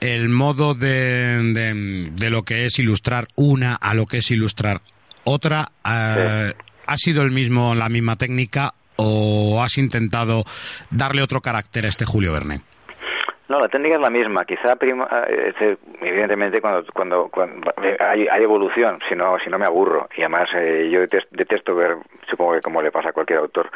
el 0.00 0.28
modo 0.28 0.74
de, 0.74 2.10
de, 2.14 2.30
lo 2.30 2.42
que 2.42 2.66
es 2.66 2.78
ilustrar 2.78 3.28
una 3.34 3.74
a 3.74 3.94
lo 3.94 4.04
que 4.04 4.18
es 4.18 4.30
ilustrar 4.30 4.82
otra. 5.24 5.72
¿Ha 5.82 6.96
sido 6.96 7.22
el 7.22 7.30
mismo, 7.30 7.74
la 7.74 7.88
misma 7.88 8.16
técnica 8.16 8.74
o 8.96 9.62
has 9.62 9.78
intentado 9.78 10.44
darle 10.90 11.22
otro 11.22 11.40
carácter 11.40 11.86
a 11.86 11.88
este 11.88 12.04
Julio 12.04 12.30
Verne? 12.30 12.60
No, 13.48 13.58
la 13.58 13.68
técnica 13.68 13.96
es 13.96 14.00
la 14.00 14.10
misma. 14.10 14.44
Quizá, 14.44 14.76
eh, 14.80 15.76
evidentemente, 16.00 16.60
cuando, 16.60 17.28
cuando, 17.28 17.30
eh, 17.82 17.96
hay, 17.98 18.42
evolución, 18.42 19.00
si 19.08 19.14
no, 19.14 19.38
si 19.40 19.50
no 19.50 19.58
me 19.58 19.66
aburro. 19.66 20.08
Y 20.16 20.20
además, 20.20 20.48
eh, 20.54 20.88
yo 20.90 21.00
detesto, 21.00 21.74
ver, 21.74 21.96
supongo 22.30 22.54
que 22.54 22.60
como 22.60 22.80
le 22.80 22.92
pasa 22.92 23.08
a 23.08 23.12
cualquier 23.12 23.40
autor, 23.40 23.70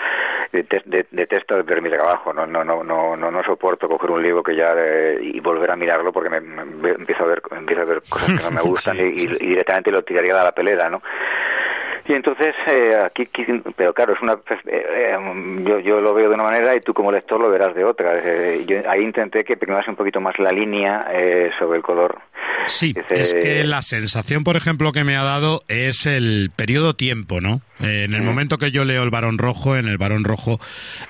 detesto, 0.52 1.62
ver 1.64 1.82
mi 1.82 1.90
trabajo. 1.90 2.32
No, 2.32 2.46
no, 2.46 2.64
no, 2.64 2.84
no, 2.84 3.16
no, 3.16 3.42
soporto 3.42 3.88
coger 3.88 4.10
un 4.12 4.22
libro 4.22 4.42
que 4.42 4.54
ya 4.54 4.72
y 5.20 5.40
volver 5.40 5.70
a 5.70 5.76
mirarlo 5.76 6.12
porque 6.12 6.30
me, 6.30 6.38
empiezo 6.90 7.24
a 7.24 7.26
ver, 7.26 7.42
empiezo 7.50 7.82
a 7.82 7.86
ver 7.86 8.02
cosas 8.08 8.38
que 8.38 8.44
no 8.44 8.50
me 8.50 8.62
gustan 8.68 8.98
y, 8.98 9.26
directamente 9.26 9.90
lo 9.90 10.02
tiraría 10.02 10.40
a 10.40 10.44
la 10.44 10.52
pelea, 10.52 10.88
¿no? 10.88 11.02
Y 12.08 12.12
entonces, 12.12 12.54
eh, 12.70 12.94
aquí, 13.04 13.28
pero 13.74 13.92
claro, 13.92 14.14
es 14.14 14.22
una, 14.22 14.34
eh, 14.34 14.38
eh, 14.66 15.16
yo, 15.66 15.80
yo 15.80 16.00
lo 16.00 16.14
veo 16.14 16.28
de 16.28 16.34
una 16.34 16.44
manera 16.44 16.76
y 16.76 16.80
tú 16.80 16.94
como 16.94 17.10
lector 17.10 17.40
lo 17.40 17.50
verás 17.50 17.74
de 17.74 17.84
otra. 17.84 18.22
yo 18.64 18.88
ahí 18.88 19.02
intenté 19.02 19.44
que 19.44 19.56
primase 19.56 19.90
un 19.90 19.96
poquito 19.96 20.20
más 20.20 20.38
la 20.38 20.50
línea 20.50 21.06
sobre 21.58 21.78
el 21.78 21.82
color. 21.82 22.18
Sí, 22.66 22.94
es 23.10 23.34
que 23.34 23.64
la 23.64 23.82
sensación, 23.82 24.44
por 24.44 24.56
ejemplo, 24.56 24.92
que 24.92 25.04
me 25.04 25.16
ha 25.16 25.22
dado 25.22 25.60
es 25.68 26.06
el 26.06 26.50
periodo 26.54 26.94
tiempo, 26.94 27.40
¿no? 27.40 27.60
en 27.80 28.14
el 28.14 28.22
mm. 28.22 28.24
momento 28.24 28.58
que 28.58 28.70
yo 28.70 28.84
leo 28.84 29.02
el 29.02 29.10
Barón 29.10 29.36
Rojo, 29.36 29.76
en 29.76 29.86
el 29.86 29.98
Barón 29.98 30.24
Rojo 30.24 30.58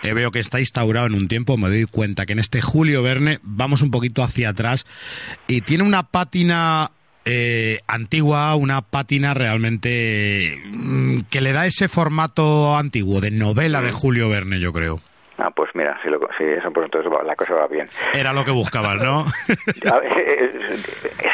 veo 0.03 0.31
que 0.31 0.41
está 0.41 0.59
instaurado 0.59 1.07
en 1.07 1.15
un 1.15 1.29
tiempo, 1.29 1.57
me 1.57 1.69
doy 1.69 1.85
cuenta 1.85 2.27
que 2.27 2.33
en 2.33 2.39
este 2.39 2.61
Julio 2.61 3.03
Verne 3.03 3.39
vamos 3.43 3.83
un 3.83 3.91
poquito 3.91 4.23
hacia 4.23 4.51
atrás 4.51 4.87
y 5.47 5.61
tiene 5.61 5.85
una 5.85 6.03
pátina 6.05 6.91
eh, 7.27 7.81
antigua, 7.89 8.55
una 8.55 8.83
pátina 8.83 9.35
realmente 9.35 10.59
mm, 10.65 11.23
que 11.31 11.41
le 11.41 11.53
da 11.53 11.67
ese 11.67 11.89
formato 11.89 12.77
antiguo 12.77 13.21
de 13.21 13.33
novela 13.33 13.83
de 13.83 13.91
Julio 13.91 14.29
Verne, 14.29 14.61
yo 14.61 14.73
creo. 14.73 15.01
Ah, 15.39 15.51
pues 15.51 15.69
mira, 15.75 15.99
si, 16.03 16.09
lo, 16.09 16.19
si 16.39 16.45
eso, 16.45 16.71
pues 16.71 16.87
entonces 16.87 17.13
la 17.27 17.37
cosa 17.37 17.55
va 17.55 17.67
bien. 17.67 17.87
Era 18.15 18.33
lo 18.33 18.45
que 18.45 18.53
buscabas, 18.53 18.97
¿no? 19.03 19.27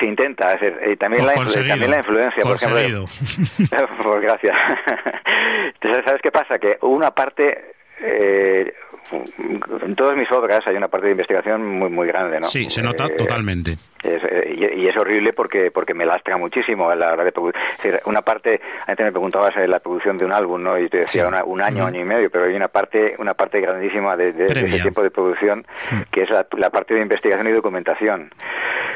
se 0.01 0.07
intenta, 0.07 0.49
hacer, 0.49 0.81
y 0.91 0.97
también, 0.97 1.27
la, 1.27 1.35
también 1.35 1.91
la 1.91 1.99
influencia, 1.99 2.43
por 2.43 2.57
ejemplo. 2.57 3.05
pues 4.03 4.21
gracias. 4.23 4.57
Entonces, 5.75 6.05
¿sabes 6.05 6.21
qué 6.23 6.33
pasa? 6.33 6.59
Que 6.59 6.79
una 6.81 7.11
parte 7.13 7.75
eh, 8.01 8.73
en 9.13 9.95
todas 9.97 10.17
mis 10.17 10.31
obras 10.33 10.61
hay 10.67 10.77
una 10.77 10.89
parte 10.89 11.07
de 11.07 11.13
investigación 11.13 11.67
muy 11.67 11.91
muy 11.91 12.07
grande, 12.07 12.41
¿no? 12.41 12.47
Sí, 12.47 12.69
se 12.71 12.83
nota 12.83 13.07
eh, 13.07 13.17
totalmente. 13.17 13.73
Eh, 14.03 14.52
y, 14.55 14.87
es 14.87 14.97
horrible 14.97 15.33
porque 15.33 15.71
porque 15.71 15.95
me 15.95 16.05
lastra 16.05 16.37
muchísimo 16.37 16.88
a 16.91 16.97
la 16.97 17.12
hora 17.12 17.25
de 17.25 17.33
producir. 17.33 17.62
Una 18.05 18.23
parte, 18.23 18.61
antes 18.87 19.05
me 19.05 19.12
preguntabas 19.12 19.55
la 19.67 19.79
producción 19.81 20.19
de 20.19 20.25
un 20.25 20.33
álbum, 20.33 20.62
¿no? 20.62 20.79
Y 20.79 20.88
te 20.88 20.99
decía 20.99 21.29
un 21.45 21.61
año, 21.61 21.87
año 21.87 22.01
y 22.01 22.05
medio, 22.05 22.31
pero 22.31 22.45
hay 22.45 22.55
una 22.55 22.69
parte 22.69 23.15
una 23.19 23.35
parte 23.35 23.61
grandísima 23.61 24.17
de, 24.17 24.31
ese 24.31 24.81
tiempo 24.81 25.03
de 25.03 25.11
producción 25.11 25.65
que 26.11 26.23
es 26.23 26.31
la, 26.31 26.71
parte 26.71 26.95
de 26.95 27.01
investigación 27.01 27.49
y 27.49 27.53
documentación. 27.53 28.31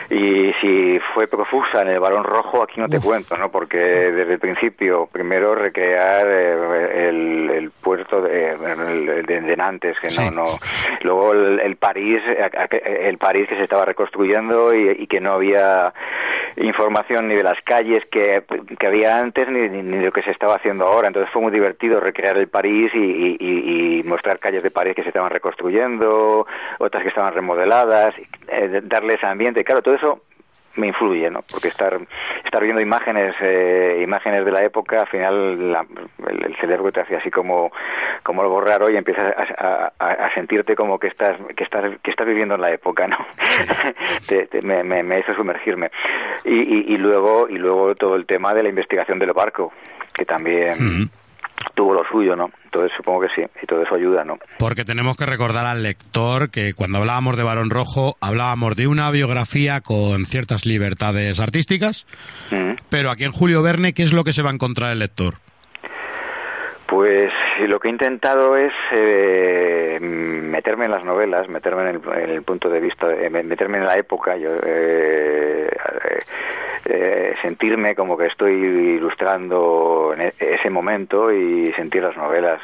Y 0.09 0.53
si 0.61 0.99
fue 1.15 1.27
profusa 1.27 1.83
en 1.83 1.89
el 1.89 2.01
Balón 2.01 2.25
Rojo, 2.25 2.63
aquí 2.63 2.81
no 2.81 2.89
te 2.89 3.01
cuento, 3.01 3.37
¿no? 3.37 3.51
Porque 3.51 3.79
desde 3.79 4.35
el 4.35 4.39
principio, 4.39 5.09
primero 5.11 5.55
recrear 5.55 6.27
eh, 6.29 7.09
el, 7.09 7.71
puerto 7.83 8.21
de, 8.21 8.57
de 8.57 9.57
Nantes, 9.57 9.97
que 10.01 10.09
no, 10.21 10.31
no. 10.31 10.45
Luego 11.03 11.33
el, 11.33 11.77
París, 11.77 12.21
el 12.81 13.19
París 13.19 13.49
que 13.49 13.57
se 13.57 13.65
estaba 13.65 13.85
reconstruyendo 13.85 14.75
y, 14.75 15.07
que 15.07 15.21
no 15.21 15.35
había 15.35 15.46
información 16.57 17.29
ni 17.29 17.35
de 17.35 17.43
las 17.43 17.61
calles 17.65 18.03
que, 18.11 18.43
había 18.87 19.19
antes 19.19 19.49
ni, 19.49 19.69
ni, 19.69 19.99
de 19.99 20.07
lo 20.07 20.13
que 20.13 20.23
se 20.23 20.31
estaba 20.31 20.55
haciendo 20.55 20.87
ahora. 20.87 21.09
Entonces 21.09 21.33
fue 21.33 21.43
muy 21.43 21.53
divertido 21.53 22.01
recrear 22.01 22.37
el 22.37 22.49
París 22.49 22.91
y, 22.95 24.03
mostrar 24.05 24.39
calles 24.39 24.63
de 24.63 24.71
París 24.71 24.95
que 24.95 25.03
se 25.03 25.09
estaban 25.09 25.31
reconstruyendo, 25.31 26.47
otras 26.79 27.03
que 27.03 27.09
estaban 27.09 27.35
remodeladas, 27.35 28.15
eh, 28.49 28.81
darle 28.85 29.15
ese 29.15 29.27
ambiente. 29.27 29.65
Claro, 29.65 29.83
todo 29.83 29.95
eso 29.95 30.23
me 30.77 30.89
influye, 30.89 31.31
¿no? 31.31 31.43
Porque 31.51 31.69
estar 31.69 31.99
estar 32.45 32.63
viendo 32.63 32.81
imágenes 32.81 33.35
eh, 33.41 34.01
imágenes 34.03 34.45
de 34.45 34.53
la 34.53 34.65
época, 34.65 35.01
al 35.01 35.09
final 35.09 35.77
el, 36.29 36.57
cerebro 36.57 36.93
te 36.93 37.01
hace 37.01 37.17
así 37.17 37.31
como 37.31 37.71
como 38.23 38.43
algo 38.43 38.61
raro 38.61 38.91
y 38.91 38.97
empiezas 38.97 39.35
a, 39.59 39.93
sentirte 40.35 40.75
como 40.75 40.99
que 40.99 41.09
estás 41.09 41.37
que 41.57 41.65
estás 41.65 41.99
que 42.03 42.11
estás 42.11 42.27
viviendo 42.27 42.55
en 42.55 42.61
la 42.61 42.73
época, 42.73 43.07
¿no? 43.07 43.19
me, 44.63 45.03
me, 45.03 45.21
hizo 45.21 45.35
sumergirme 45.35 45.91
y, 46.45 46.95
y, 46.95 46.99
luego 46.99 47.49
y 47.49 47.57
luego 47.57 47.95
todo 47.95 48.17
el 48.17 48.27
tema 48.27 48.53
de 48.55 48.63
la 48.63 48.69
investigación 48.69 49.19
del 49.19 49.33
barco 49.33 49.73
que 50.15 50.25
también 50.25 51.11
tuvo 51.75 51.95
lo 51.95 52.03
suyo, 52.11 52.37
¿no? 52.37 52.51
Entonces 52.65 52.93
supongo 52.97 53.23
que 53.23 53.29
sí, 53.35 53.43
y 53.63 53.67
todo 53.67 53.83
eso 53.83 53.95
ayuda, 53.95 54.25
¿no? 54.25 54.39
Porque 54.59 54.85
tenemos 54.85 55.17
que 55.17 55.27
recordar 55.27 55.67
al 55.67 55.83
lector 55.83 56.51
que 56.51 56.75
cuando 56.75 56.99
hablábamos 56.99 57.37
de 57.37 57.43
Barón 57.43 57.71
Rojo 57.71 58.17
hablábamos 58.21 58.77
de 58.77 58.87
una 58.87 59.11
biografía 59.11 59.81
con 59.81 60.27
ciertas 60.27 60.67
libertades 60.67 61.41
artísticas, 61.41 62.07
mm. 62.51 62.73
pero 62.89 63.11
aquí 63.11 63.25
en 63.25 63.33
Julio 63.33 63.63
Verne, 63.63 63.95
¿qué 63.95 64.03
es 64.03 64.13
lo 64.13 64.25
que 64.25 64.33
se 64.33 64.43
va 64.43 64.51
a 64.51 64.55
encontrar 64.55 64.93
el 64.93 64.99
lector? 64.99 65.37
Pues 66.87 67.33
lo 67.67 67.81
que 67.81 67.89
he 67.89 67.91
intentado 67.91 68.57
es 68.57 68.73
eh, 68.93 69.99
meterme 70.01 70.85
en 70.85 70.93
las 70.93 71.05
novelas, 71.05 71.49
meterme 71.49 71.91
en 71.91 72.31
el, 72.31 72.43
punto 72.43 72.69
de 72.69 72.79
vista, 72.79 73.13
eh, 73.13 73.29
meterme 73.29 73.79
en 73.79 73.87
la 73.87 73.97
época, 73.97 74.37
yo, 74.37 74.51
eh, 74.65 75.69
sentirme 77.43 77.97
como 77.97 78.17
que 78.17 78.27
estoy 78.27 78.53
ilustrando 78.53 80.15
en 80.15 80.23
e, 80.23 80.35
ese 80.39 80.71
momento 80.71 81.33
y 81.33 81.73
sentir 81.73 82.03
las 82.05 82.17
novelas. 82.17 82.61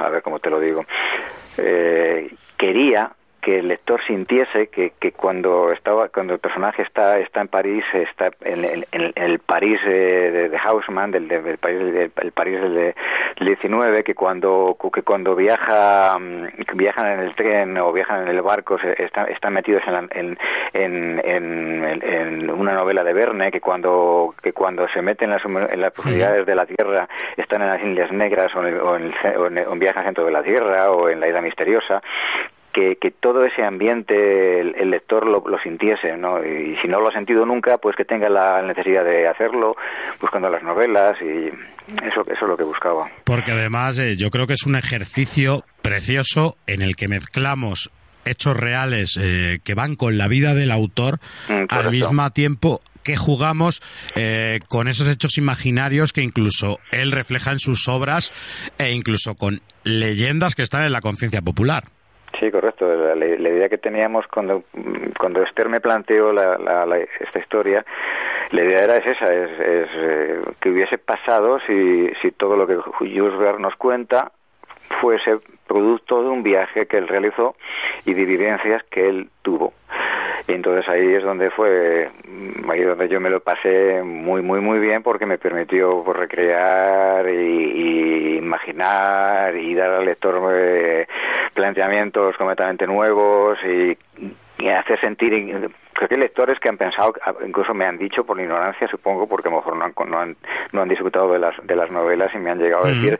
a 0.00 0.08
ver 0.10 0.22
cómo 0.22 0.38
te 0.38 0.50
lo 0.50 0.60
digo. 0.60 0.84
quería 2.58 3.10
que 3.48 3.60
el 3.60 3.68
lector 3.68 3.98
sintiese 4.06 4.66
que, 4.66 4.92
que 5.00 5.12
cuando 5.12 5.72
estaba 5.72 6.10
cuando 6.10 6.34
el 6.34 6.38
personaje 6.38 6.82
está 6.82 7.18
está 7.18 7.40
en 7.40 7.48
París 7.48 7.82
está 7.94 8.30
en, 8.44 8.84
el 8.92 9.38
París 9.38 9.80
de, 9.86 10.50
de, 10.50 10.58
Haussmann 10.58 11.12
del, 11.12 11.28
del, 11.28 11.56
París 11.56 11.78
del, 12.14 12.32
París 12.32 12.60
del, 12.60 12.94
19 13.40 14.04
que 14.04 14.14
cuando 14.14 14.76
que 14.92 15.00
cuando 15.00 15.34
viaja 15.34 16.18
mm, 16.18 16.76
viajan 16.76 17.06
en 17.06 17.20
el 17.20 17.34
tren 17.36 17.78
o 17.78 17.90
viajan 17.90 18.24
en 18.24 18.28
el 18.28 18.42
barco 18.42 18.76
están, 18.98 19.30
están 19.30 19.54
metidos 19.54 19.82
en, 19.86 20.36
en, 20.74 21.20
en, 21.24 22.50
una 22.50 22.74
novela 22.74 23.02
de 23.02 23.14
Verne 23.14 23.50
que 23.50 23.62
cuando 23.62 24.34
que 24.42 24.52
cuando 24.52 24.86
se 24.88 25.00
meten 25.00 25.30
en 25.32 25.36
las, 25.36 25.72
en 25.72 25.80
las 25.80 25.92
profundidades 25.94 26.44
de 26.44 26.54
la 26.54 26.66
tierra 26.66 27.08
están 27.34 27.62
en 27.62 27.68
las 27.68 27.82
Indias 27.82 28.12
Negras 28.12 28.54
o 28.54 28.66
en, 28.66 28.78
o 28.78 28.96
en, 28.96 29.58
o 29.58 29.72
en 29.72 29.78
viaje 29.78 30.00
al 30.00 30.04
centro 30.04 30.26
de 30.26 30.32
la 30.32 30.42
tierra 30.42 30.90
o 30.90 31.08
en 31.08 31.20
la 31.20 31.28
isla 31.28 31.40
misteriosa 31.40 32.02
que, 33.00 33.10
todo 33.10 33.44
ese 33.44 33.64
ambiente 33.64 34.60
el, 34.60 34.90
lector 34.90 35.26
lo, 35.26 35.42
sintiese, 35.62 36.16
¿no? 36.16 36.44
Y 36.44 36.76
si 36.80 36.88
no 36.88 37.00
lo 37.00 37.08
ha 37.08 37.12
sentido 37.12 37.44
nunca, 37.44 37.78
pues 37.78 37.96
que 37.96 38.04
tenga 38.04 38.28
la 38.28 38.62
necesidad 38.62 39.04
de 39.04 39.26
hacerlo, 39.26 39.76
buscando 40.20 40.48
las 40.48 40.62
novelas 40.62 41.16
y 41.20 41.48
eso, 42.06 42.22
eso 42.22 42.32
es 42.32 42.48
lo 42.48 42.56
que 42.56 42.64
buscaba. 42.64 43.10
Porque 43.24 43.52
además 43.52 43.98
eh, 43.98 44.16
yo 44.16 44.30
creo 44.30 44.46
que 44.46 44.54
es 44.54 44.66
un 44.66 44.76
ejercicio 44.76 45.64
precioso 45.82 46.54
en 46.66 46.82
el 46.82 46.96
que 46.96 47.08
mezclamos 47.08 47.90
hechos 48.24 48.56
reales 48.56 49.18
eh, 49.20 49.58
que 49.64 49.74
van 49.74 49.94
con 49.94 50.18
la 50.18 50.28
vida 50.28 50.54
del 50.54 50.70
autor 50.70 51.18
mm, 51.48 51.64
al 51.70 51.90
mismo 51.90 52.30
tiempo 52.30 52.80
que 53.02 53.16
jugamos 53.16 53.80
eh, 54.16 54.60
con 54.68 54.86
esos 54.86 55.08
hechos 55.08 55.38
imaginarios 55.38 56.12
que 56.12 56.22
incluso 56.22 56.78
él 56.92 57.10
refleja 57.10 57.52
en 57.52 57.58
sus 57.58 57.88
obras 57.88 58.32
e 58.76 58.92
incluso 58.92 59.34
con 59.34 59.62
leyendas 59.82 60.54
que 60.54 60.62
están 60.62 60.84
en 60.84 60.92
la 60.92 61.00
conciencia 61.00 61.40
popular. 61.40 61.84
Sí, 62.38 62.50
correcto. 62.50 62.86
La, 63.14 63.26
idea 63.26 63.68
que 63.68 63.78
teníamos 63.78 64.26
cuando, 64.28 64.62
cuando 65.18 65.42
Esther 65.42 65.68
me 65.68 65.80
planteó 65.80 66.30
esta 67.20 67.38
historia, 67.38 67.84
la 68.50 68.64
idea 68.64 68.84
era 68.84 68.96
esa, 68.98 69.34
es, 69.34 69.50
eh, 69.60 70.40
que 70.60 70.70
hubiese 70.70 70.98
pasado 70.98 71.58
si, 71.66 72.10
si 72.22 72.30
todo 72.32 72.56
lo 72.56 72.66
que 72.66 72.76
Jules 72.76 73.58
nos 73.58 73.74
cuenta 73.76 74.30
fuese 75.00 75.38
producto 75.66 76.22
de 76.22 76.28
un 76.28 76.42
viaje 76.42 76.86
que 76.86 76.96
él 76.96 77.08
realizó 77.08 77.56
y 78.04 78.14
de 78.14 78.24
vivencias 78.24 78.82
que 78.84 79.08
él 79.08 79.28
tuvo. 79.42 79.74
Y 80.46 80.52
entonces 80.52 80.88
ahí 80.88 81.14
es 81.14 81.22
donde 81.22 81.50
fue, 81.50 82.10
ahí 82.70 82.82
donde 82.82 83.08
yo 83.08 83.20
me 83.20 83.28
lo 83.28 83.40
pasé 83.40 84.02
muy, 84.02 84.40
muy, 84.40 84.60
muy 84.60 84.78
bien 84.78 85.02
porque 85.02 85.26
me 85.26 85.36
permitió 85.36 86.02
pues, 86.02 86.16
recrear 86.16 87.28
y, 87.28 88.38
imaginar 88.38 89.54
y 89.56 89.74
dar 89.74 89.90
al 89.90 90.06
lector 90.06 90.40
eh, 90.54 91.06
planteamientos 91.58 92.36
completamente 92.36 92.86
nuevos 92.86 93.58
y, 93.64 93.98
hacer 94.68 95.00
sentir 95.00 95.32
creo 95.92 96.08
que 96.08 96.14
hay 96.14 96.20
lectores 96.20 96.58
que 96.60 96.68
han 96.68 96.76
pensado, 96.76 97.12
incluso 97.44 97.74
me 97.74 97.84
han 97.84 97.96
dicho 97.98 98.24
por 98.24 98.38
ignorancia, 98.40 98.86
supongo, 98.88 99.28
porque 99.28 99.48
a 99.48 99.50
lo 99.50 99.58
mejor 99.58 99.76
no 99.76 99.84
han, 99.84 99.94
no 100.08 100.18
han, 100.20 100.36
no 100.72 100.82
han 100.82 100.88
disfrutado 100.88 101.32
de 101.32 101.38
las, 101.40 101.54
de 101.64 101.74
las 101.74 101.90
novelas 101.90 102.32
y 102.34 102.38
me 102.38 102.50
han 102.50 102.58
llegado 102.58 102.84
a 102.84 102.88
decir 102.88 103.18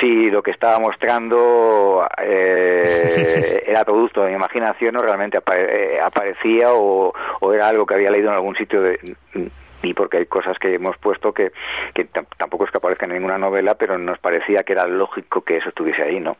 si 0.00 0.30
lo 0.30 0.42
que 0.42 0.50
estaba 0.50 0.78
mostrando 0.78 2.06
eh, 2.22 3.64
era 3.66 3.84
producto 3.84 4.22
de 4.22 4.30
mi 4.30 4.36
imaginación 4.36 4.96
o 4.96 5.02
realmente 5.02 5.38
eh, 5.56 5.98
aparecía 6.02 6.72
o, 6.72 7.12
era 7.52 7.68
algo 7.68 7.84
que 7.84 7.94
había 7.94 8.10
leído 8.10 8.28
en 8.28 8.34
algún 8.34 8.56
sitio 8.56 8.80
de 8.80 8.98
y 9.82 9.92
porque 9.92 10.18
hay 10.18 10.26
cosas 10.26 10.58
que 10.58 10.74
hemos 10.74 10.96
puesto 10.96 11.32
que, 11.32 11.52
que 11.94 12.06
tampoco 12.38 12.64
es 12.64 12.70
que 12.70 12.78
aparezcan 12.78 13.10
en 13.10 13.16
ninguna 13.16 13.36
novela, 13.36 13.74
pero 13.74 13.98
nos 13.98 14.18
parecía 14.18 14.62
que 14.62 14.72
era 14.72 14.86
lógico 14.86 15.42
que 15.42 15.58
eso 15.58 15.68
estuviese 15.68 16.02
ahí, 16.02 16.20
¿no? 16.20 16.36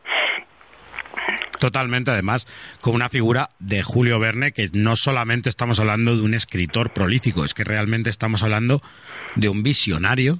Totalmente, 1.59 2.11
además, 2.11 2.47
con 2.81 2.95
una 2.95 3.09
figura 3.09 3.49
de 3.59 3.81
Julio 3.83 4.19
Verne, 4.19 4.51
que 4.51 4.69
no 4.73 4.95
solamente 4.95 5.49
estamos 5.49 5.79
hablando 5.79 6.15
de 6.15 6.21
un 6.21 6.33
escritor 6.33 6.91
prolífico, 6.91 7.45
es 7.45 7.53
que 7.53 7.63
realmente 7.63 8.09
estamos 8.09 8.43
hablando 8.43 8.81
de 9.35 9.49
un 9.49 9.63
visionario 9.63 10.35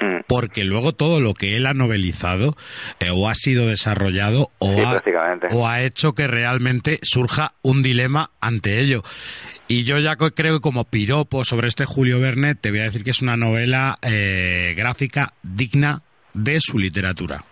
mm. 0.00 0.24
porque 0.26 0.64
luego 0.64 0.92
todo 0.92 1.20
lo 1.20 1.34
que 1.34 1.56
él 1.56 1.66
ha 1.66 1.74
novelizado 1.74 2.54
eh, 3.00 3.10
o 3.10 3.28
ha 3.28 3.34
sido 3.34 3.66
desarrollado 3.66 4.50
o, 4.58 4.86
ha, 4.86 5.02
o 5.50 5.66
ha 5.66 5.82
hecho 5.82 6.14
que 6.14 6.26
realmente 6.26 6.98
surja 7.02 7.54
un 7.62 7.82
dilema 7.82 8.30
ante 8.40 8.78
ello. 8.78 9.02
Y 9.68 9.84
yo 9.84 9.98
ya 10.00 10.16
creo 10.16 10.54
que 10.54 10.60
como 10.60 10.84
piropo 10.84 11.44
sobre 11.44 11.68
este 11.68 11.86
Julio 11.86 12.20
Verne, 12.20 12.54
te 12.54 12.70
voy 12.70 12.80
a 12.80 12.84
decir 12.84 13.04
que 13.04 13.10
es 13.10 13.22
una 13.22 13.38
novela 13.38 13.96
eh, 14.02 14.74
gráfica 14.76 15.32
digna 15.42 16.02
de 16.34 16.60
su 16.60 16.78
literatura. 16.78 17.44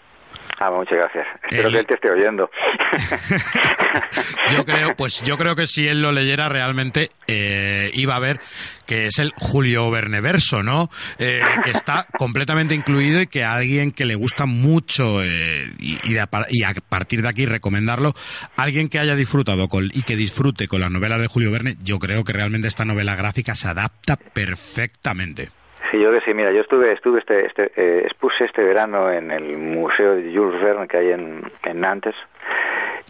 Ah, 0.62 0.70
muchas 0.70 0.99
gracias. 0.99 1.27
Espero 1.51 1.70
que 1.70 1.79
él 1.79 1.87
te 1.87 1.94
esté 1.94 2.11
oyendo. 2.11 2.51
yo 4.53 4.62
creo, 4.66 4.94
pues 4.94 5.23
yo 5.23 5.38
creo 5.38 5.57
que 5.57 5.66
si 5.66 5.88
él 5.88 6.03
lo 6.03 6.12
leyera 6.12 6.51
realmente 6.51 7.09
eh, 7.27 7.90
iba 7.94 8.14
a 8.14 8.18
ver 8.18 8.40
que 8.85 9.07
es 9.07 9.18
el 9.20 9.33
Julio 9.38 9.90
Verneverso, 9.90 10.62
¿no? 10.62 10.90
Eh, 11.18 11.40
que 11.64 11.70
está 11.70 12.07
completamente 12.18 12.75
incluido 12.75 13.23
y 13.23 13.27
que 13.27 13.42
a 13.42 13.55
alguien 13.55 13.92
que 13.92 14.05
le 14.05 14.16
gusta 14.16 14.44
mucho 14.44 15.25
eh, 15.25 15.73
y, 15.79 16.18
a, 16.18 16.27
partir 16.27 17.23
de 17.23 17.29
aquí 17.31 17.46
recomendarlo, 17.46 18.12
alguien 18.57 18.90
que 18.90 18.99
haya 18.99 19.16
disfrutado 19.16 19.66
con, 19.68 19.87
y 19.94 20.03
que 20.03 20.14
disfrute 20.14 20.68
con 20.68 20.83
las 20.83 20.90
novelas 20.90 21.23
de 21.23 21.29
Julio 21.29 21.51
Verne, 21.51 21.79
yo 21.83 21.99
creo 21.99 22.23
que 22.23 22.35
realmente 22.35 22.68
esta 22.68 22.85
novela 22.85 23.16
gráfica 23.16 23.55
se 23.55 23.68
adapta 23.68 24.16
perfectamente. 24.16 25.49
Sí, 25.90 25.98
yo 25.98 26.12
que 26.12 26.20
sí. 26.20 26.35
Mira, 26.35 26.53
yo 26.53 26.61
estuve, 26.61 26.92
estuve 26.92 27.18
este, 27.18 27.46
este 27.46 27.72
eh, 27.76 28.03
expuse 28.05 28.44
este 28.44 28.62
verano 28.62 29.11
en 29.11 29.31
el 29.31 29.57
Museo 29.57 30.14
de 30.14 30.33
Jules 30.33 30.62
Verne 30.62 30.87
que 30.87 30.96
hay 30.98 31.11
en, 31.12 31.42
en 31.64 31.81
Nantes 31.81 32.14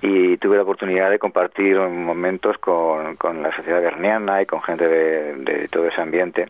y 0.02 0.38
tuve 0.38 0.56
la 0.56 0.62
oportunidad 0.62 1.10
de 1.10 1.18
compartir 1.18 1.78
momentos 1.78 2.56
con, 2.58 3.16
con 3.16 3.42
la 3.42 3.54
sociedad 3.54 3.82
verniana 3.82 4.40
y 4.40 4.46
con 4.46 4.62
gente 4.62 4.88
de, 4.88 5.34
de 5.36 5.68
todo 5.68 5.88
ese 5.88 6.00
ambiente 6.00 6.48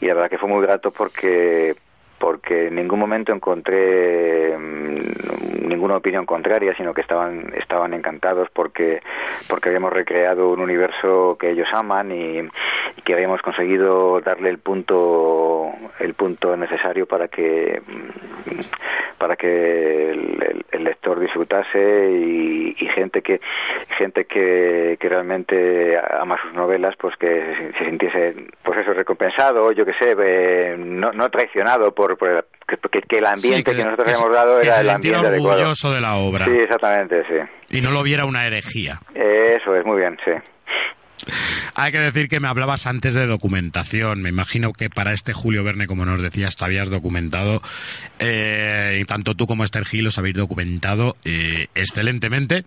y 0.00 0.06
la 0.06 0.14
verdad 0.14 0.28
que 0.30 0.38
fue 0.38 0.50
muy 0.50 0.60
grato 0.60 0.90
porque 0.90 1.74
porque 2.22 2.68
en 2.68 2.76
ningún 2.76 3.00
momento 3.00 3.32
encontré 3.32 4.56
mm, 4.56 5.66
ninguna 5.66 5.96
opinión 5.96 6.24
contraria, 6.24 6.72
sino 6.76 6.94
que 6.94 7.00
estaban 7.00 7.52
estaban 7.56 7.94
encantados 7.94 8.48
porque 8.52 9.02
porque 9.48 9.70
habíamos 9.70 9.92
recreado 9.92 10.50
un 10.50 10.60
universo 10.60 11.36
que 11.36 11.50
ellos 11.50 11.66
aman 11.72 12.12
y, 12.12 12.48
que 13.02 13.14
habíamos 13.14 13.42
conseguido 13.42 14.20
darle 14.20 14.50
el 14.50 14.58
punto 14.58 15.72
el 15.98 16.14
punto 16.14 16.56
necesario 16.56 17.06
para 17.06 17.26
que 17.26 17.82
mm, 17.84 18.60
para 19.18 19.34
que 19.34 20.10
el, 20.10 20.84
lector 20.84 21.20
disfrutase 21.20 22.10
y, 22.10 22.74
gente 22.94 23.22
que 23.22 23.40
gente 23.96 24.26
que, 24.26 24.98
que, 25.00 25.08
realmente 25.08 25.96
ama 25.96 26.36
sus 26.42 26.52
novelas 26.52 26.94
pues 26.96 27.16
que 27.16 27.54
se, 27.56 27.84
sintiese 27.84 28.34
pues 28.62 28.80
eso 28.80 28.92
recompensado 28.92 29.72
yo 29.72 29.86
que 29.86 29.94
sé 29.94 30.14
eh, 30.18 30.76
no, 30.76 31.12
no 31.12 31.30
traicionado 31.30 31.94
por 31.94 32.11
que, 32.16 33.18
el 33.18 33.26
ambiente 33.26 33.74
que, 33.74 33.84
nosotros 33.84 34.08
habíamos 34.08 34.32
dado 34.32 34.60
era 34.60 34.80
el 34.80 34.90
ambiente 34.90 35.26
orgulloso 35.26 35.92
de 35.92 36.00
la 36.00 36.16
obra. 36.16 36.46
Sí, 36.46 36.52
exactamente, 36.52 37.22
sí. 37.28 37.76
Y 37.78 37.80
no 37.80 37.90
lo 37.90 38.02
viera 38.02 38.24
una 38.24 38.46
herejía. 38.46 39.00
Eso 39.14 39.74
es, 39.76 39.84
muy 39.84 40.00
bien, 40.00 40.18
sí. 40.24 40.32
Hay 41.76 41.92
que 41.92 41.98
decir 41.98 42.28
que 42.28 42.40
me 42.40 42.48
hablabas 42.48 42.86
antes 42.86 43.14
de 43.14 43.26
documentación. 43.26 44.22
Me 44.22 44.28
imagino 44.28 44.72
que 44.72 44.90
para 44.90 45.12
este 45.12 45.32
Julio 45.32 45.64
Verne, 45.64 45.86
como 45.86 46.04
nos 46.04 46.20
decías, 46.20 46.56
te 46.56 46.64
habías 46.64 46.90
documentado. 46.90 47.62
Eh, 48.18 48.98
y 49.00 49.04
tanto 49.04 49.34
tú 49.34 49.46
como 49.46 49.64
Esther 49.64 49.84
Gil 49.84 50.06
os 50.06 50.18
habéis 50.18 50.34
documentado 50.34 51.16
eh, 51.24 51.68
excelentemente. 51.74 52.64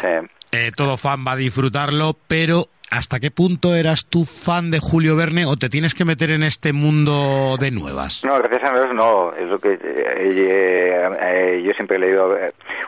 Sí. 0.00 0.28
Eh, 0.52 0.70
todo 0.74 0.96
fan 0.96 1.24
va 1.26 1.32
a 1.32 1.36
disfrutarlo, 1.36 2.16
pero 2.28 2.68
¿hasta 2.90 3.20
qué 3.20 3.30
punto 3.30 3.74
eras 3.74 4.06
tú 4.06 4.24
fan 4.24 4.70
de 4.70 4.78
Julio 4.78 5.16
Verne 5.16 5.46
o 5.46 5.56
te 5.56 5.68
tienes 5.68 5.94
que 5.94 6.04
meter 6.04 6.30
en 6.30 6.42
este 6.42 6.72
mundo 6.72 7.56
de 7.58 7.70
nuevas? 7.70 8.24
No, 8.24 8.38
gracias 8.38 8.72
a 8.72 8.74
Dios 8.74 8.94
no. 8.94 9.34
Es 9.34 9.48
lo 9.48 9.58
que 9.58 9.72
eh, 9.72 9.78
eh, 9.82 11.62
yo 11.64 11.72
siempre 11.74 11.96
he 11.96 12.00
leído. 12.00 12.36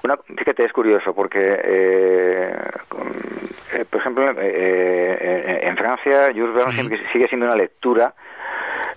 Una, 0.04 0.16
fíjate, 0.36 0.64
es 0.64 0.72
curioso 0.72 1.14
porque, 1.14 1.40
por 3.90 4.00
ejemplo, 4.00 4.30
en 4.40 5.76
Francia, 5.76 6.30
Jules 6.34 6.54
Verne 6.54 6.98
sigue 7.12 7.28
siendo 7.28 7.46
una 7.46 7.56
lectura 7.56 8.14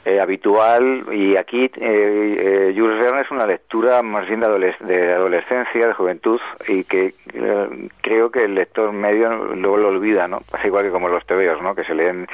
eh, 0.03 0.19
habitual 0.19 1.05
y 1.11 1.37
aquí 1.37 1.65
eh, 1.65 1.71
eh, 1.79 2.73
Jules 2.75 3.00
es 3.21 3.31
una 3.31 3.45
lectura 3.45 4.01
más 4.01 4.27
bien 4.27 4.39
de, 4.39 4.75
de 4.79 5.13
adolescencia, 5.13 5.87
de 5.87 5.93
juventud 5.93 6.39
y 6.67 6.83
que 6.83 7.13
eh, 7.33 7.89
creo 8.01 8.31
que 8.31 8.45
el 8.45 8.55
lector 8.55 8.91
medio 8.91 9.29
luego 9.55 9.77
lo 9.77 9.87
olvida, 9.89 10.27
¿no? 10.27 10.41
Pasa 10.41 10.67
igual 10.67 10.85
que 10.85 10.91
como 10.91 11.07
los 11.07 11.25
tebeos, 11.25 11.61
¿no? 11.61 11.75
Que 11.75 11.83
se 11.83 11.93
leen, 11.93 12.27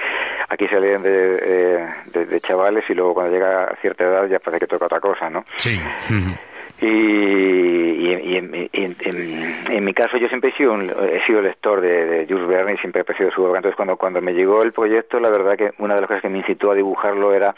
aquí 0.49 0.67
se 0.67 0.79
leen 0.79 1.03
de, 1.03 1.87
de, 2.13 2.41
chavales 2.41 2.83
y 2.89 2.93
luego 2.93 3.13
cuando 3.13 3.33
llega 3.33 3.65
a 3.65 3.75
cierta 3.77 4.03
edad 4.03 4.27
ya 4.27 4.39
parece 4.39 4.61
que 4.61 4.67
toca 4.67 4.85
otra 4.85 4.99
cosa, 4.99 5.29
¿no? 5.29 5.43
Sí. 5.57 5.79
Y, 6.79 6.85
y, 6.85 8.37
en, 8.37 9.83
mi 9.83 9.93
caso 9.93 10.17
yo 10.17 10.27
siempre 10.27 10.51
he 10.51 10.53
sido, 10.53 10.79
he 10.79 11.25
sido 11.25 11.41
lector 11.41 11.81
de, 11.81 12.25
Jules 12.29 12.47
Verne 12.47 12.73
y 12.73 12.77
siempre 12.77 12.99
he 12.99 13.03
apreciado 13.03 13.31
su 13.31 13.43
obra. 13.43 13.57
Entonces 13.57 13.75
cuando, 13.75 13.97
cuando 13.97 14.21
me 14.21 14.33
llegó 14.33 14.61
el 14.63 14.73
proyecto, 14.73 15.19
la 15.19 15.29
verdad 15.29 15.57
que 15.57 15.71
una 15.79 15.95
de 15.95 16.01
las 16.01 16.07
cosas 16.07 16.21
que 16.21 16.29
me 16.29 16.39
incitó 16.39 16.71
a 16.71 16.75
dibujarlo 16.75 17.33
era, 17.33 17.55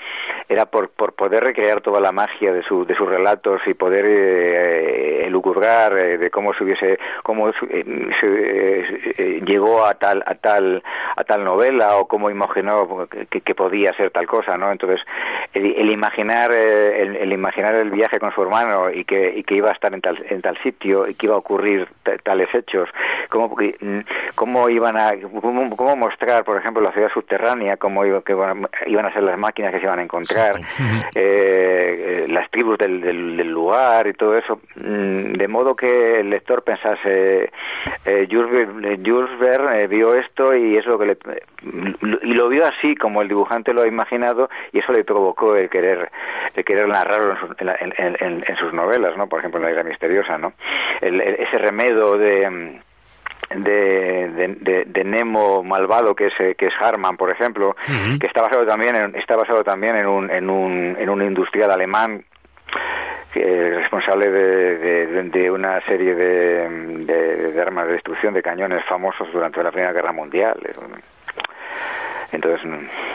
era 0.47 0.65
por, 0.65 0.89
por 0.89 1.13
poder 1.13 1.43
recrear 1.43 1.81
toda 1.81 1.99
la 1.99 2.11
magia 2.11 2.53
de, 2.53 2.63
su, 2.63 2.85
de 2.85 2.95
sus 2.95 3.09
relatos 3.09 3.61
y 3.65 3.73
poder 3.73 4.05
eh, 4.07 5.25
elucubrar 5.25 5.97
eh, 5.97 6.17
de 6.17 6.29
cómo 6.29 6.53
se 6.53 6.63
hubiese, 6.63 6.99
cómo 7.23 7.49
eh, 7.49 8.09
se, 8.21 9.41
llegó 9.41 9.85
a 9.85 9.95
tal, 9.95 10.23
a 10.25 10.35
tal, 10.35 10.81
a 11.15 11.23
tal 11.23 11.43
novela 11.43 11.97
o 11.97 12.07
cómo 12.07 12.29
imaginó 12.29 13.07
que, 13.29 13.55
podía 13.55 13.91
ser 13.93 14.11
tal 14.11 14.25
cosa, 14.25 14.57
¿no? 14.57 14.71
Entonces 14.71 15.01
el, 15.53 15.89
imaginar, 15.89 16.51
el, 16.51 17.15
el 17.17 17.33
imaginar 17.33 17.75
el 17.75 17.91
viaje 17.91 18.19
con 18.19 18.31
su 18.33 18.41
hermano 18.41 18.89
y 18.89 19.03
que, 19.09 19.39
y 19.39 19.43
que 19.43 19.55
iba 19.55 19.69
a 19.69 19.73
estar 19.73 19.91
en 19.91 20.01
tal, 20.01 20.23
en 20.29 20.39
tal 20.41 20.55
sitio 20.61 21.07
y 21.07 21.15
que 21.15 21.25
iba 21.25 21.33
a 21.33 21.39
ocurrir 21.39 21.87
tales 22.23 22.47
hechos, 22.53 22.87
cómo, 23.29 23.55
mm, 23.57 23.99
cómo 24.35 24.69
iban 24.69 24.97
a 24.97 25.13
cómo, 25.41 25.95
mostrar, 25.95 26.43
por 26.43 26.57
ejemplo, 26.57 26.83
la 26.83 26.91
ciudad 26.91 27.09
subterránea, 27.11 27.77
cómo 27.77 28.05
iba, 28.05 28.21
que 28.21 28.33
iban 28.33 29.05
a 29.05 29.13
ser 29.13 29.23
las 29.23 29.39
máquinas 29.39 29.71
que 29.71 29.79
se 29.79 29.85
iban 29.85 29.97
a 29.97 30.03
encontrar, 30.03 30.57
eh, 31.15 31.15
eh, 31.15 32.25
las 32.29 32.49
tribus 32.51 32.77
del, 32.77 33.01
del, 33.01 33.49
lugar 33.49 34.05
y 34.05 34.13
todo 34.13 34.37
eso, 34.37 34.61
mm, 34.75 35.33
de 35.33 35.47
modo 35.47 35.75
que 35.75 36.19
el 36.19 36.29
lector 36.29 36.63
pensase, 36.63 37.49
eh, 38.05 38.27
Jules, 38.29 39.39
Verne 39.39 39.87
vio 39.87 40.13
esto 40.13 40.55
y 40.55 40.77
eso 40.77 40.99
que 40.99 41.05
le, 41.07 41.17
y 42.21 42.33
lo 42.33 42.47
vio 42.47 42.65
así 42.65 42.95
como 42.95 43.23
el 43.23 43.27
dibujante 43.27 43.73
lo 43.73 43.81
ha 43.81 43.87
imaginado 43.87 44.49
y 44.71 44.79
eso 44.79 44.91
le 44.91 45.03
provocó 45.03 45.55
el 45.55 45.69
querer 45.69 46.11
el 46.53 46.63
querer 46.63 46.87
narrarlo 46.87 47.35
en, 47.57 47.93
en, 47.97 48.43
en 48.47 48.55
sus 48.57 48.71
novelas 48.73 48.98
¿no? 49.17 49.27
Por 49.27 49.39
ejemplo, 49.39 49.59
en 49.59 49.65
La 49.65 49.71
Isla 49.71 49.83
Misteriosa, 49.83 50.37
¿no? 50.37 50.53
ese 51.01 51.57
remedo 51.57 52.17
de 52.17 52.79
de, 53.55 54.85
de, 54.85 55.03
Nemo 55.03 55.63
malvado 55.63 56.13
que 56.13 56.27
es 56.27 56.33
que 56.55 56.67
es 56.67 56.73
Harman 56.79 57.17
por 57.17 57.31
ejemplo 57.31 57.75
que 58.19 58.27
está 58.27 58.41
basado 58.41 58.65
también 58.65 58.95
en, 58.95 59.15
está 59.15 59.35
basado 59.35 59.63
también 59.63 59.95
en 59.95 60.05
un 60.05 60.29
en 60.29 60.49
un 60.49 60.95
en 60.99 61.09
un 61.09 61.21
industrial 61.23 61.71
alemán 61.71 62.23
que 63.33 63.41
es 63.41 63.75
responsable 63.75 64.29
de, 64.29 65.23
de, 65.23 65.51
una 65.51 65.79
serie 65.85 66.15
de, 66.15 66.67
de, 67.05 67.61
armas 67.61 67.87
de 67.87 67.93
destrucción 67.93 68.33
de 68.33 68.41
cañones 68.41 68.83
famosos 68.85 69.31
durante 69.31 69.61
la 69.61 69.71
Primera 69.71 69.93
Guerra 69.93 70.11
Mundial 70.11 70.59
entonces, 72.31 72.61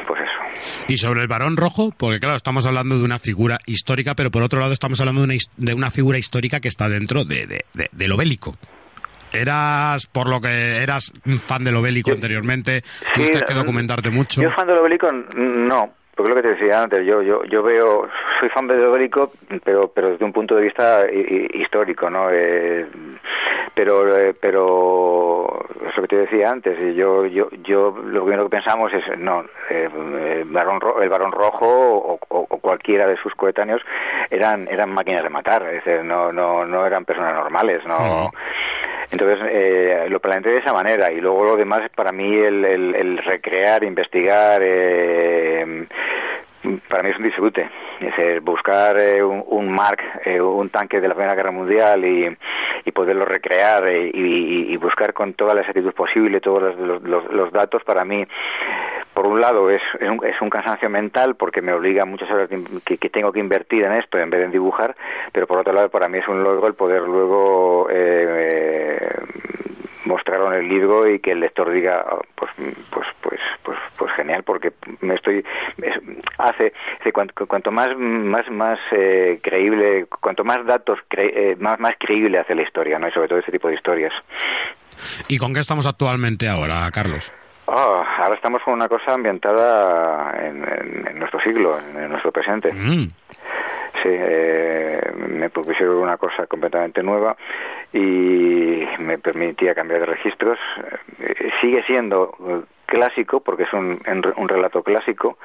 pues 0.07 0.21
eso. 0.21 0.65
Y 0.89 0.97
sobre 0.99 1.23
el 1.23 1.29
varón 1.29 1.57
rojo, 1.57 1.93
porque 1.97 2.21
claro, 2.21 2.37
estamos 2.37 2.67
hablando 2.67 2.99
de 2.99 3.05
una 3.05 3.19
figura 3.19 3.59
histórica, 3.67 4.15
pero 4.15 4.31
por 4.31 4.43
otro 4.43 4.61
lado 4.61 4.73
estamos 4.73 5.01
hablando 5.01 5.23
de 5.23 5.27
una, 5.27 5.37
de 5.57 5.75
una 5.75 5.91
figura 5.91 6.19
histórica 6.19 6.61
que 6.61 6.69
está 6.69 6.89
dentro 6.89 7.25
de, 7.25 7.47
de, 7.47 7.65
de, 7.91 8.09
lo 8.09 8.17
bélico. 8.17 8.55
¿Eras, 9.33 10.07
por 10.07 10.29
lo 10.29 10.41
que 10.41 10.77
eras 10.77 11.13
fan 11.41 11.65
de 11.65 11.73
lo 11.73 11.83
bélico 11.83 12.13
anteriormente? 12.13 12.83
¿Tuviste 13.15 13.43
que 13.43 13.55
documentarte 13.55 14.11
mucho? 14.11 14.43
Yo 14.43 14.51
fan 14.53 14.67
de 14.67 14.75
lo 14.75 14.83
bélico, 14.83 15.11
no. 15.13 15.93
Porque 16.15 16.29
lo 16.29 16.37
que 16.37 16.43
te 16.43 16.55
decía 16.55 16.83
antes, 16.83 17.05
yo, 17.05 17.23
yo, 17.23 17.45
yo 17.45 17.63
veo, 17.63 18.09
soy 18.41 18.49
fan 18.51 18.67
de 18.69 18.77
lo 18.77 18.93
bélico, 18.93 19.33
pero, 19.65 19.89
pero 19.89 20.11
desde 20.11 20.25
un 20.25 20.33
punto 20.33 20.55
de 20.55 20.63
vista 20.63 21.05
histórico, 21.11 22.09
¿no? 22.09 22.31
Eh, 22.31 22.87
pero 23.75 24.17
eh, 24.17 24.35
pero 24.41 25.67
eso 25.91 26.03
que 26.03 26.09
te 26.09 26.17
decía 26.17 26.51
antes 26.51 26.79
yo 26.95 27.27
yo 27.27 27.49
yo 27.65 27.91
lo 27.91 28.23
primero 28.23 28.45
que 28.45 28.57
pensamos 28.57 28.93
es 28.93 29.19
no 29.19 29.45
eh, 29.69 29.89
el 30.41 30.45
varón 30.45 30.81
el 31.03 31.09
varón 31.09 31.33
rojo 31.33 32.19
o, 32.29 32.47
cualquiera 32.65 33.07
de 33.07 33.17
sus 33.17 33.35
coetáneos 33.35 33.83
eran 34.31 34.69
eran 34.71 34.91
máquinas 34.91 35.25
de 35.25 35.29
matar 35.29 35.63
es 35.67 35.85
decir 35.85 36.05
no 36.05 36.33
no 36.33 36.65
no 36.65 36.87
eran 36.87 37.05
personas 37.05 37.35
normales 37.35 37.85
no 37.85 38.31
entonces 39.15 39.39
eh, 39.49 40.07
lo 40.11 40.19
planteé 40.19 40.53
de 40.53 40.59
esa 40.59 40.73
manera 40.73 41.13
y 41.13 41.21
luego 41.21 41.45
lo 41.45 41.57
demás 41.57 41.83
para 41.95 42.11
mí 42.11 42.35
el, 42.35 42.65
el, 42.65 43.19
recrear 43.19 43.85
investigar 43.85 44.61
eh, 44.63 45.87
para 46.89 47.03
mí 47.03 47.11
es 47.11 47.19
un 47.19 47.25
disfrute. 47.25 47.69
Es 48.01 48.43
buscar 48.43 48.99
eh, 48.99 49.23
un, 49.23 49.45
un, 49.47 49.71
Mark, 49.71 50.01
eh, 50.25 50.41
un 50.41 50.69
tanque 50.71 51.01
de 51.01 51.09
la 51.09 51.15
Primera 51.15 51.35
Guerra 51.35 51.51
Mundial 51.51 52.05
y, 52.05 52.37
y 52.85 52.93
poderlo 52.93 53.25
recrear 53.25 53.87
eh, 53.89 54.11
y, 54.13 54.73
y, 54.73 54.77
buscar 54.77 55.13
con 55.13 55.35
toda 55.35 55.55
la 55.55 55.61
exactitud 55.61 55.93
posible 55.93 56.41
todos 56.41 56.77
los, 56.77 57.03
los, 57.03 57.33
los, 57.33 57.53
datos, 57.53 57.83
para 57.85 58.05
mí, 58.05 58.27
por 59.15 59.27
un 59.27 59.41
lado, 59.41 59.71
es, 59.71 59.83
es, 60.01 60.11
un, 60.11 60.25
es 60.25 60.41
un 60.41 60.51
cansancio 60.51 60.91
mental 60.91 61.37
porque 61.37 61.63
me 61.63 61.73
obliga 61.73 62.05
muchas 62.05 62.31
horas 62.31 62.49
que, 62.85 62.99
que, 62.99 63.09
tengo 63.11 63.33
que 63.33 63.41
invertir 63.41 63.85
en 63.85 63.93
esto 63.93 64.19
en 64.19 64.29
vez 64.29 64.41
de 64.41 64.47
en 64.47 64.53
dibujar, 64.53 64.97
pero 65.33 65.47
por 65.47 65.59
otro 65.59 65.73
lado, 65.73 65.89
para 65.89 66.09
mí 66.09 66.19
es 66.19 66.29
un 66.29 66.43
logro 66.43 66.67
el 66.67 66.75
poder 66.75 67.03
luego 67.03 67.89
eh, 67.91 69.09
mostraron 70.05 70.53
el 70.55 70.69
libro 70.69 71.09
y 71.09 71.21
que 71.21 71.33
el 71.33 71.41
lector 71.41 71.71
diga, 71.71 72.05
oh, 72.11 72.21
pues, 72.35 72.51
pues, 72.91 73.07
pues, 73.63 73.79
pues 73.97 74.13
genial 74.13 74.43
porque 74.43 74.73
me 75.01 75.15
estoy 75.15 75.45
hace, 76.39 76.73
cuanto, 77.13 77.71
más 77.71 77.89
más 77.97 78.51
más 78.51 78.79
eh, 78.93 79.39
creíble, 79.43 80.07
cuanto 80.21 80.45
más 80.45 80.65
datos 80.67 80.99
eh, 81.17 81.57
más 81.59 81.79
más 81.81 81.95
creíble 81.99 82.39
hace 82.39 82.55
la 82.55 82.63
historia, 82.63 82.99
¿no? 82.99 83.09
Y 83.09 83.13
sobre 83.13 83.29
todo 83.29 83.39
este 83.39 83.53
tipo 83.53 83.69
de 83.69 83.75
historias. 83.75 84.13
¿Y 85.29 85.39
con 85.39 85.55
qué 85.55 85.61
estamos 85.61 85.87
actualmente 85.87 86.49
ahora, 86.49 86.89
Carlos? 86.93 87.33
Oh, 87.67 88.04
ahora 88.19 88.35
estamos 88.35 88.63
con 88.63 88.75
una 88.75 88.89
cosa 88.89 89.15
ambientada 89.15 90.35
en, 90.41 91.19
nuestro 91.19 91.41
siglo, 91.41 91.79
en, 91.79 92.09
nuestro 92.09 92.33
presente. 92.33 92.73
Mm. 92.73 93.11
Sí, 94.03 94.11
eh, 94.11 95.01
me 95.29 95.49
propusieron 95.49 95.97
una 95.97 96.17
cosa 96.17 96.47
completamente 96.47 97.03
nueva 97.03 97.37
y 97.93 98.85
me 98.99 99.19
permitía 99.19 99.75
cambiar 99.75 100.01
de 100.01 100.07
registros. 100.07 100.59
Eh, 101.21 101.51
sigue 101.61 101.83
siendo 101.85 102.67
clásico 102.87 103.41
porque 103.41 103.63
es 103.63 103.73
un, 103.73 104.01
un 104.37 104.49
relato 104.49 104.83
clásico 104.83 105.39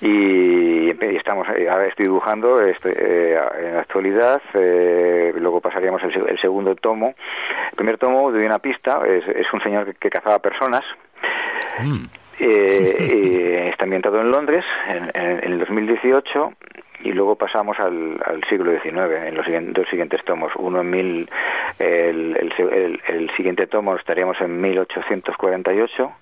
y, 0.00 0.90
estamos 1.16 1.46
ahora 1.48 1.86
estoy 1.86 2.06
dibujando 2.06 2.60
este, 2.62 2.90
eh, 2.90 3.38
en 3.60 3.74
la 3.74 3.80
actualidad 3.82 4.40
luego 4.54 5.60
pasaríamos 5.60 6.02
el, 6.02 6.40
segundo 6.40 6.74
tomo 6.74 7.14
el 7.70 7.76
primer 7.76 7.98
tomo 7.98 8.32
de 8.32 8.44
una 8.44 8.58
pista 8.58 9.02
es, 9.06 9.26
es 9.28 9.46
un 9.52 9.62
señor 9.62 9.94
que 9.94 10.10
cazaba 10.10 10.40
personas 10.40 10.82
Mm. 11.80 12.04
Eh, 12.38 12.96
eh, 12.98 13.68
está 13.70 13.84
ambientado 13.84 14.20
en 14.20 14.30
Londres 14.30 14.64
en, 14.88 15.10
el 15.44 15.58
2018 15.60 16.52
y 17.04 17.12
luego 17.12 17.36
pasamos 17.36 17.78
al, 17.78 18.18
siglo 18.48 18.72
XIX 18.72 19.26
en 19.26 19.34
los 19.34 19.46
dos 19.74 19.88
siguientes 19.88 20.24
tomos. 20.24 20.52
Uno 20.56 20.80
en 20.80 20.90
mil, 20.90 21.30
el, 21.78 23.30
siguiente 23.36 23.66
tomo 23.66 23.96
estaríamos 23.96 24.40
en 24.40 24.60
1848 24.60 26.12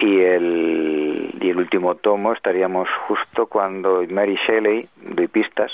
y 0.00 0.20
el, 0.20 1.34
y 1.40 1.50
el 1.50 1.56
último 1.56 1.94
tomo 1.94 2.32
estaríamos 2.32 2.88
justo 3.06 3.46
cuando 3.46 4.04
Mary 4.10 4.38
Shelley, 4.46 4.88
de 4.96 5.28
pistas, 5.28 5.72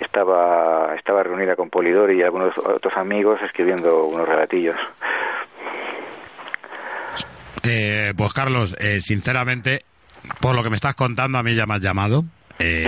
estaba, 0.00 0.94
estaba 0.96 1.22
reunida 1.22 1.56
con 1.56 1.70
Polidori 1.70 2.18
y 2.18 2.22
algunos 2.22 2.56
otros 2.58 2.96
amigos 2.96 3.40
escribiendo 3.42 4.04
unos 4.04 4.28
relatillos. 4.28 4.76
Eh, 7.68 8.14
pues 8.16 8.32
Carlos, 8.32 8.74
eh, 8.80 9.00
sinceramente, 9.00 9.84
por 10.40 10.54
lo 10.54 10.62
que 10.62 10.70
me 10.70 10.76
estás 10.76 10.94
contando, 10.94 11.38
a 11.38 11.42
mí 11.42 11.54
ya 11.54 11.66
me 11.66 11.74
has 11.74 11.82
llamado. 11.82 12.24
Eh, 12.58 12.86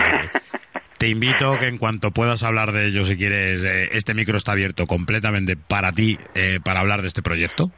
te 0.98 1.08
invito 1.08 1.58
que 1.58 1.68
en 1.68 1.76
cuanto 1.76 2.10
puedas 2.10 2.42
hablar 2.42 2.72
de 2.72 2.86
ello, 2.86 3.04
si 3.04 3.16
quieres, 3.16 3.62
este 3.92 4.14
micro 4.14 4.38
está 4.38 4.52
abierto 4.52 4.86
completamente 4.86 5.56
para 5.56 5.92
ti, 5.92 6.18
para 6.64 6.80
hablar 6.80 7.02
de 7.02 7.08
este 7.08 7.22
proyecto. 7.22 7.70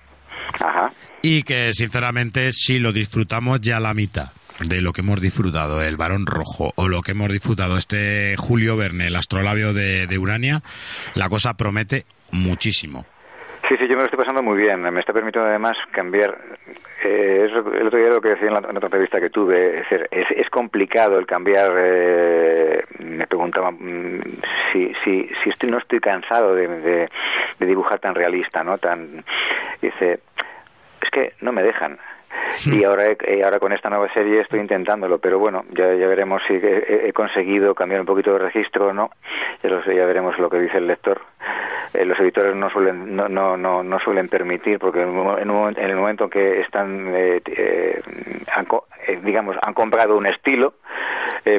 Y 1.22 1.42
que 1.42 1.72
sinceramente, 1.74 2.52
si 2.52 2.78
lo 2.78 2.92
disfrutamos 2.92 3.60
ya 3.60 3.78
la 3.80 3.94
mitad 3.94 4.30
de 4.60 4.80
lo 4.80 4.92
que 4.92 5.00
hemos 5.00 5.20
disfrutado 5.20 5.82
el 5.82 5.96
varón 5.96 6.26
rojo 6.26 6.72
o 6.76 6.88
lo 6.88 7.00
que 7.02 7.12
hemos 7.12 7.32
disfrutado 7.32 7.76
este 7.76 8.34
Julio 8.38 8.76
Verne, 8.76 9.06
el 9.06 9.16
astrolabio 9.16 9.72
de 9.72 10.18
Urania, 10.18 10.62
la 11.14 11.28
cosa 11.28 11.54
promete 11.54 12.06
muchísimo. 12.30 13.06
Sí, 13.72 13.78
sí, 13.78 13.88
yo 13.88 13.96
me 13.96 14.00
lo 14.00 14.04
estoy 14.04 14.18
pasando 14.18 14.42
muy 14.42 14.58
bien. 14.58 14.82
Me 14.82 15.00
está 15.00 15.14
permitiendo 15.14 15.48
además 15.48 15.78
cambiar. 15.92 16.37
Eh, 17.02 17.46
es 17.46 17.52
el 17.52 17.87
otro 17.87 17.98
día 17.98 18.11
lo 18.11 18.20
que 18.20 18.28
decía 18.28 18.48
en 18.48 18.52
la, 18.52 18.58
otra 18.58 18.85
entrevista 18.85 19.18
que 19.18 19.30
tuve. 19.30 19.78
Es, 19.78 19.87
es, 20.11 20.50
complicado 20.50 21.18
el 21.18 21.24
cambiar. 21.24 21.72
Eh, 21.78 22.85
me 22.98 23.26
preguntaba 23.26 23.70
mm, 23.70 24.20
si, 24.70 24.92
si, 25.02 25.30
si 25.42 25.48
estoy, 25.48 25.70
no 25.70 25.78
estoy 25.78 26.00
cansado 26.00 26.54
de, 26.54 26.68
de, 26.68 27.66
dibujar 27.66 27.98
tan 27.98 28.14
realista, 28.14 28.62
¿no? 28.62 28.76
Tan. 28.76 29.24
Dice, 29.80 30.20
es 31.00 31.11
que 31.11 31.32
no 31.40 31.50
me 31.50 31.62
dejan 31.62 31.98
y 32.66 32.85
ahora 32.85 33.11
eh, 33.11 33.42
ahora 33.45 33.59
con 33.59 33.73
esta 33.73 33.90
nueva 33.90 34.12
serie 34.12 34.40
estoy 34.40 34.61
intentándolo 34.61 35.18
pero 35.18 35.38
bueno 35.38 35.64
ya, 35.71 35.95
ya 35.95 36.07
veremos 36.07 36.42
si 36.47 36.55
he, 36.55 37.12
conseguido 37.12 37.75
cambiar 37.75 38.01
un 38.01 38.07
poquito 38.07 38.33
de 38.33 38.38
registro 38.38 38.88
o 38.88 38.92
no. 38.92 39.11
Ya, 39.62 39.71
lo 39.71 39.83
sé, 39.85 39.95
ya 39.95 40.07
veremos 40.07 40.38
lo 40.38 40.49
que 40.51 40.59
dice 40.59 40.79
el 40.79 40.87
lector. 40.87 41.21
Eh, 41.95 42.05
los 42.05 42.18
editores 42.21 42.55
no 42.57 42.71
suelen 42.71 43.14
no, 43.14 43.29
no, 43.29 43.57
no, 43.57 43.83
no 43.83 43.99
suelen 44.01 44.29
permitir 44.29 44.79
porque 44.79 45.03
en, 45.03 45.11
en, 45.11 45.90
el 45.90 45.97
momento 45.97 46.29
que 46.29 46.61
están 46.61 47.14
eh, 47.14 47.42
eh 47.47 48.01
han, 48.55 48.66
eh, 49.07 49.21
digamos 49.23 49.57
han 49.61 49.75
comprado 49.75 50.16
un 50.16 50.27
estilo 50.27 50.75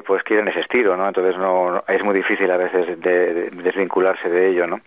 pues 0.06 0.24
quieren 0.24 0.48
ese 0.48 0.62
estilo 0.62 0.96
no 0.96 1.08
entonces 1.08 1.38
no, 1.38 1.84
es 1.88 2.04
muy 2.04 2.16
difícil 2.16 2.50
a 2.50 2.58
veces 2.58 3.00
de, 3.02 3.52
desvincularse 3.52 4.30
de 4.30 4.50
ello 4.50 4.66
no 4.66 4.80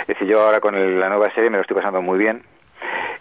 es 0.00 0.06
decir 0.06 0.28
yo 0.28 0.40
ahora 0.40 0.60
con 0.60 0.74
la 0.98 1.08
nueva 1.08 1.30
serie 1.34 1.50
me 1.50 1.56
lo 1.56 1.62
estoy 1.62 1.76
pasando 1.76 2.00
muy 2.00 2.18
bien 2.18 2.42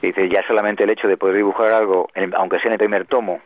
y 0.04 0.08
dice 0.08 0.30
ya 0.30 0.46
solamente 0.46 0.84
el 0.84 0.90
hecho 0.90 1.08
de 1.08 1.18
poder 1.18 1.38
dibujar 1.38 1.72
algo 1.72 2.10
aunque 2.36 2.60
sea 2.60 2.68
en 2.68 2.74
el 2.74 2.78
primer 2.78 3.06
tomo 3.06 3.40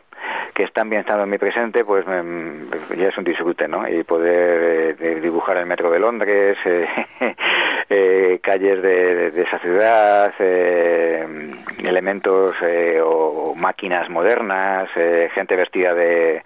que 0.54 0.64
están 0.64 0.90
bien 0.90 1.02
estando 1.02 1.22
en 1.22 1.30
mi 1.30 1.38
presente, 1.38 1.84
pues 1.84 2.04
ya 2.04 3.06
es 3.06 3.16
un 3.16 3.22
disfrute, 3.22 3.68
¿no? 3.68 3.88
Y 3.88 4.02
poder 4.02 4.96
eh, 5.00 5.20
dibujar 5.20 5.56
el 5.58 5.66
metro 5.66 5.88
de 5.88 6.00
Londres, 6.00 6.58
eh, 6.64 6.86
eh, 7.88 8.40
calles 8.42 8.82
de, 8.82 9.28
esa 9.28 9.58
ciudad, 9.60 10.34
elementos 11.78 12.56
o 13.04 13.54
máquinas 13.54 14.10
modernas, 14.10 14.88
gente 15.32 15.54
vestida 15.54 15.94
de, 15.94 16.42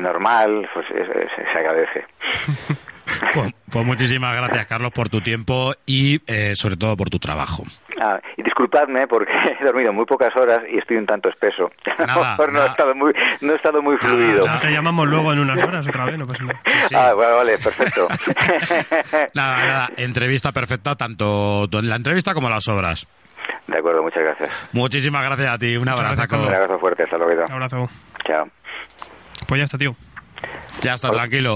normal, 0.00 0.68
pues 0.72 0.86
se 0.86 1.58
agradece. 1.58 2.04
Pues, 3.32 3.52
pues, 3.70 3.86
muchísimas 3.86 4.36
gracias, 4.36 4.66
Carlos, 4.66 4.90
por 4.92 5.08
tu 5.08 5.20
tiempo 5.20 5.72
y 5.86 6.20
sobre 6.54 6.76
todo 6.76 6.96
por 6.96 7.08
tu 7.08 7.18
trabajo. 7.20 7.62
Ah, 8.00 8.20
y 8.36 8.42
disculpadme 8.42 9.06
porque 9.06 9.32
he 9.60 9.64
dormido 9.64 9.92
muy 9.92 10.04
pocas 10.04 10.34
horas 10.36 10.60
y 10.70 10.78
estoy 10.78 10.96
un 10.96 11.06
tanto 11.06 11.28
espeso. 11.28 11.70
no, 12.52 12.62
he 12.62 12.66
estado 12.66 12.94
muy, 12.94 13.12
no 13.40 13.52
he 13.52 13.56
estado 13.56 13.82
muy 13.82 13.96
fluido. 13.98 14.44
te 14.60 14.70
llamamos 14.70 15.06
luego 15.06 15.32
en 15.32 15.40
unas 15.40 15.62
horas 15.62 15.86
otra 15.86 16.04
vez, 16.06 16.18
no 16.18 16.26
Ah, 16.94 17.12
vale, 17.14 17.58
perfecto. 17.58 18.08
nada, 19.34 19.66
nada, 19.66 19.90
entrevista 19.96 20.52
perfecta, 20.52 20.94
tanto 20.94 21.68
en 21.72 21.88
la 21.88 21.96
entrevista 21.96 22.34
como 22.34 22.48
las 22.50 22.66
obras. 22.68 23.06
De 23.66 23.78
acuerdo, 23.78 24.02
muchas 24.02 24.22
gracias. 24.22 24.68
Muchísimas 24.72 25.24
gracias 25.24 25.48
a 25.48 25.58
ti, 25.58 25.76
un 25.76 25.88
abrazo. 25.88 26.36
Un 26.36 26.54
abrazo 26.54 26.78
fuerte, 26.78 27.02
hasta 27.02 27.18
luego. 27.18 27.42
Un 27.46 27.52
abrazo. 27.52 27.88
Chao. 28.24 28.48
Pues 29.48 29.58
ya 29.58 29.64
está, 29.64 29.78
tío. 29.78 29.94
Ya 30.82 30.94
está, 30.94 31.10
tranquilo. 31.10 31.54